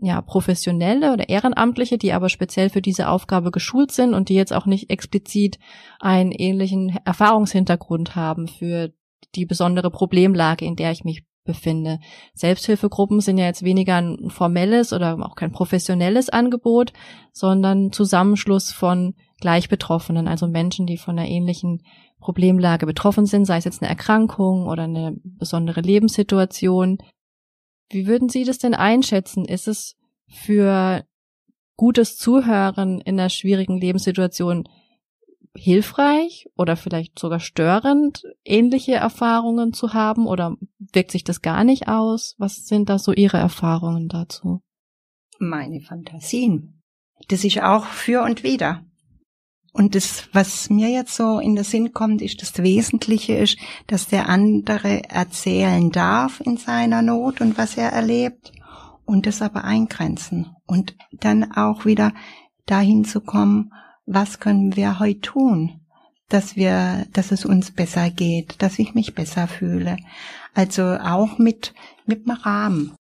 [0.00, 4.52] ja professionelle oder ehrenamtliche, die aber speziell für diese Aufgabe geschult sind und die jetzt
[4.52, 5.58] auch nicht explizit
[5.98, 8.92] einen ähnlichen Erfahrungshintergrund haben für
[9.34, 11.98] die besondere Problemlage, in der ich mich befinde.
[12.34, 16.92] Selbsthilfegruppen sind ja jetzt weniger ein formelles oder auch kein professionelles Angebot,
[17.32, 21.82] sondern Zusammenschluss von Gleichbetroffenen, also Menschen, die von einer ähnlichen
[22.20, 26.98] Problemlage betroffen sind, sei es jetzt eine Erkrankung oder eine besondere Lebenssituation.
[27.90, 29.44] Wie würden Sie das denn einschätzen?
[29.44, 29.96] Ist es
[30.28, 31.04] für
[31.76, 34.68] gutes Zuhören in einer schwierigen Lebenssituation
[35.54, 40.56] hilfreich oder vielleicht sogar störend, ähnliche Erfahrungen zu haben oder
[40.92, 42.34] wirkt sich das gar nicht aus?
[42.38, 44.60] Was sind da so Ihre Erfahrungen dazu?
[45.38, 46.82] Meine Fantasien.
[47.28, 48.84] Das ist auch für und wieder.
[49.78, 54.08] Und das, was mir jetzt so in den Sinn kommt, ist das Wesentliche ist, dass
[54.08, 58.50] der andere erzählen darf in seiner Not und was er erlebt
[59.04, 62.12] und das aber eingrenzen und dann auch wieder
[62.66, 63.72] dahin zu kommen,
[64.04, 65.80] was können wir heute tun,
[66.28, 69.96] dass wir, dass es uns besser geht, dass ich mich besser fühle.
[70.54, 71.72] Also auch mit,
[72.04, 72.97] mit dem Rahmen.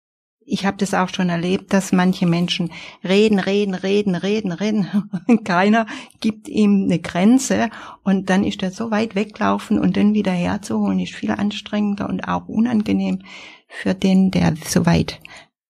[0.45, 2.71] Ich habe das auch schon erlebt, dass manche Menschen
[3.05, 5.11] reden, reden, reden, reden, reden.
[5.45, 5.87] Keiner
[6.21, 7.71] gibt ihm eine Grenze
[8.03, 12.29] und dann ist er so weit weglaufen und dann wieder herzuholen, ist viel anstrengender und
[12.29, 13.21] auch unangenehm
[13.69, 15.21] für den, der so weit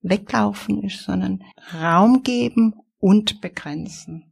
[0.00, 1.44] weglaufen ist, sondern
[1.80, 4.31] Raum geben und begrenzen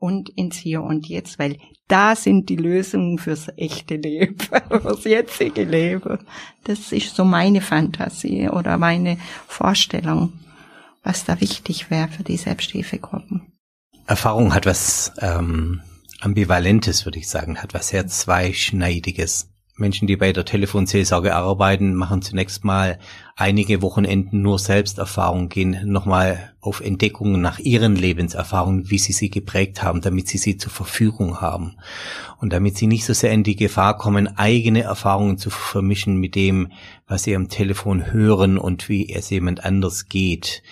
[0.00, 4.36] und ins Hier und Jetzt, weil da sind die Lösungen fürs echte Leben,
[4.68, 6.18] fürs jetzige Leben.
[6.64, 10.32] Das ist so meine Fantasie oder meine Vorstellung,
[11.04, 13.52] was da wichtig wäre für die Selbsthilfegruppen.
[14.06, 15.82] Erfahrung hat was ähm,
[16.20, 19.49] Ambivalentes, würde ich sagen, hat was sehr zweischneidiges.
[19.80, 22.98] Menschen, die bei der Telefonseelsorge arbeiten, machen zunächst mal
[23.34, 29.82] einige Wochenenden nur Selbsterfahrung, gehen nochmal auf Entdeckungen nach ihren Lebenserfahrungen, wie sie sie geprägt
[29.82, 31.76] haben, damit sie sie zur Verfügung haben.
[32.38, 36.34] Und damit sie nicht so sehr in die Gefahr kommen, eigene Erfahrungen zu vermischen mit
[36.34, 36.70] dem,
[37.08, 40.62] was sie am Telefon hören und wie es jemand anders geht.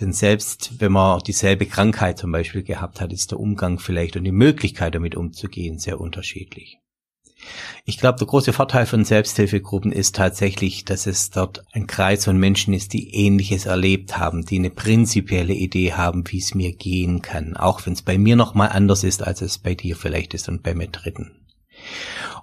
[0.00, 4.24] Denn selbst wenn man dieselbe Krankheit zum Beispiel gehabt hat, ist der Umgang vielleicht und
[4.24, 6.78] die Möglichkeit damit umzugehen sehr unterschiedlich.
[7.84, 12.36] Ich glaube, der große Vorteil von Selbsthilfegruppen ist tatsächlich, dass es dort ein Kreis von
[12.36, 17.22] Menschen ist, die Ähnliches erlebt haben, die eine prinzipielle Idee haben, wie es mir gehen
[17.22, 20.48] kann, auch wenn es bei mir nochmal anders ist, als es bei dir vielleicht ist
[20.48, 21.32] und bei mir Dritten.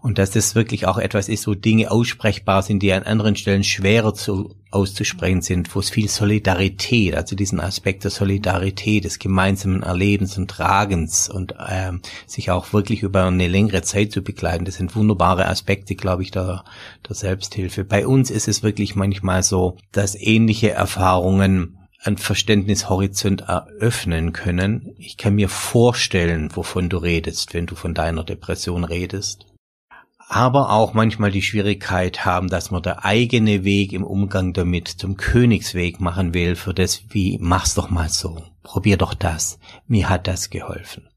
[0.03, 3.63] Und dass das wirklich auch etwas ist, wo Dinge aussprechbar sind, die an anderen Stellen
[3.63, 9.81] schwerer zu, auszusprechen sind, wo es viel Solidarität, also diesen Aspekt der Solidarität, des gemeinsamen
[9.81, 14.75] Erlebens und Tragens und ähm, sich auch wirklich über eine längere Zeit zu begleiten, das
[14.75, 16.65] sind wunderbare Aspekte, glaube ich, der,
[17.07, 17.85] der Selbsthilfe.
[17.85, 24.95] Bei uns ist es wirklich manchmal so, dass ähnliche Erfahrungen ein Verständnishorizont eröffnen können.
[24.97, 29.45] Ich kann mir vorstellen, wovon du redest, wenn du von deiner Depression redest.
[30.27, 35.17] Aber auch manchmal die Schwierigkeit haben, dass man der eigene Weg im Umgang damit zum
[35.17, 40.27] Königsweg machen will, für das wie, mach's doch mal so, probier doch das, mir hat
[40.27, 41.07] das geholfen.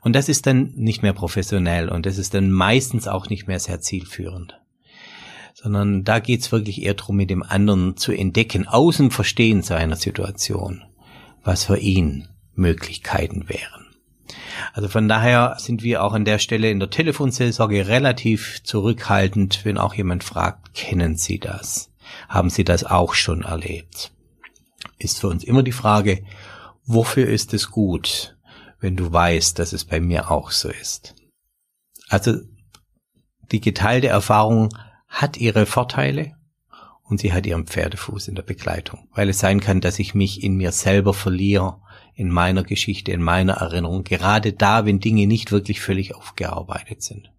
[0.00, 3.60] Und das ist dann nicht mehr professionell und das ist dann meistens auch nicht mehr
[3.60, 4.60] sehr zielführend
[5.62, 10.82] sondern da geht's wirklich eher darum, mit dem anderen zu entdecken, außen verstehen seiner Situation,
[11.44, 13.86] was für ihn Möglichkeiten wären.
[14.72, 19.78] Also von daher sind wir auch an der Stelle in der Telefonseelsorge relativ zurückhaltend, wenn
[19.78, 21.90] auch jemand fragt, kennen Sie das?
[22.28, 24.12] Haben Sie das auch schon erlebt?
[24.98, 26.24] Ist für uns immer die Frage,
[26.84, 28.36] wofür ist es gut,
[28.80, 31.14] wenn du weißt, dass es bei mir auch so ist?
[32.08, 32.34] Also
[33.52, 34.70] die geteilte Erfahrung
[35.08, 36.36] hat ihre Vorteile
[37.02, 40.42] und sie hat ihren Pferdefuß in der Begleitung, weil es sein kann, dass ich mich
[40.42, 41.80] in mir selber verliere,
[42.14, 47.32] in meiner Geschichte, in meiner Erinnerung, gerade da, wenn Dinge nicht wirklich völlig aufgearbeitet sind.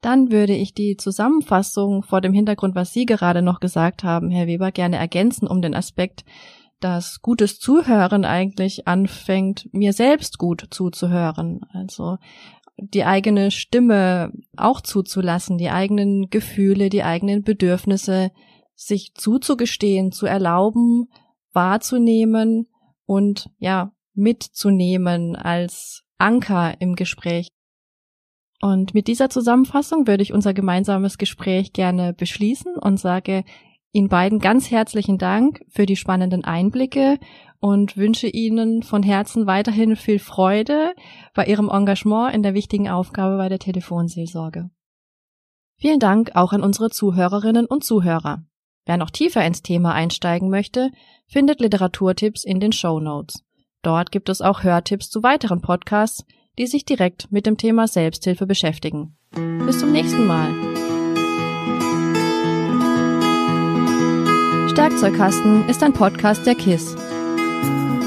[0.00, 4.46] Dann würde ich die Zusammenfassung vor dem Hintergrund, was Sie gerade noch gesagt haben, Herr
[4.46, 6.24] Weber, gerne ergänzen um den Aspekt,
[6.80, 11.62] dass gutes Zuhören eigentlich anfängt, mir selbst gut zuzuhören.
[11.72, 12.18] Also
[12.76, 18.30] die eigene Stimme auch zuzulassen, die eigenen Gefühle, die eigenen Bedürfnisse
[18.76, 21.08] sich zuzugestehen, zu erlauben,
[21.52, 22.68] wahrzunehmen
[23.08, 27.48] und ja, mitzunehmen als Anker im Gespräch.
[28.60, 33.44] Und mit dieser Zusammenfassung würde ich unser gemeinsames Gespräch gerne beschließen und sage
[33.92, 37.18] Ihnen beiden ganz herzlichen Dank für die spannenden Einblicke
[37.60, 40.92] und wünsche Ihnen von Herzen weiterhin viel Freude
[41.34, 44.68] bei Ihrem Engagement in der wichtigen Aufgabe bei der Telefonseelsorge.
[45.76, 48.44] Vielen Dank auch an unsere Zuhörerinnen und Zuhörer.
[48.88, 50.90] Wer noch tiefer ins Thema einsteigen möchte,
[51.28, 53.44] findet Literaturtipps in den Show Notes.
[53.82, 56.24] Dort gibt es auch Hörtipps zu weiteren Podcasts,
[56.58, 59.16] die sich direkt mit dem Thema Selbsthilfe beschäftigen.
[59.64, 60.52] Bis zum nächsten Mal.
[64.88, 66.96] Werkzeugkasten ist ein Podcast der KISS.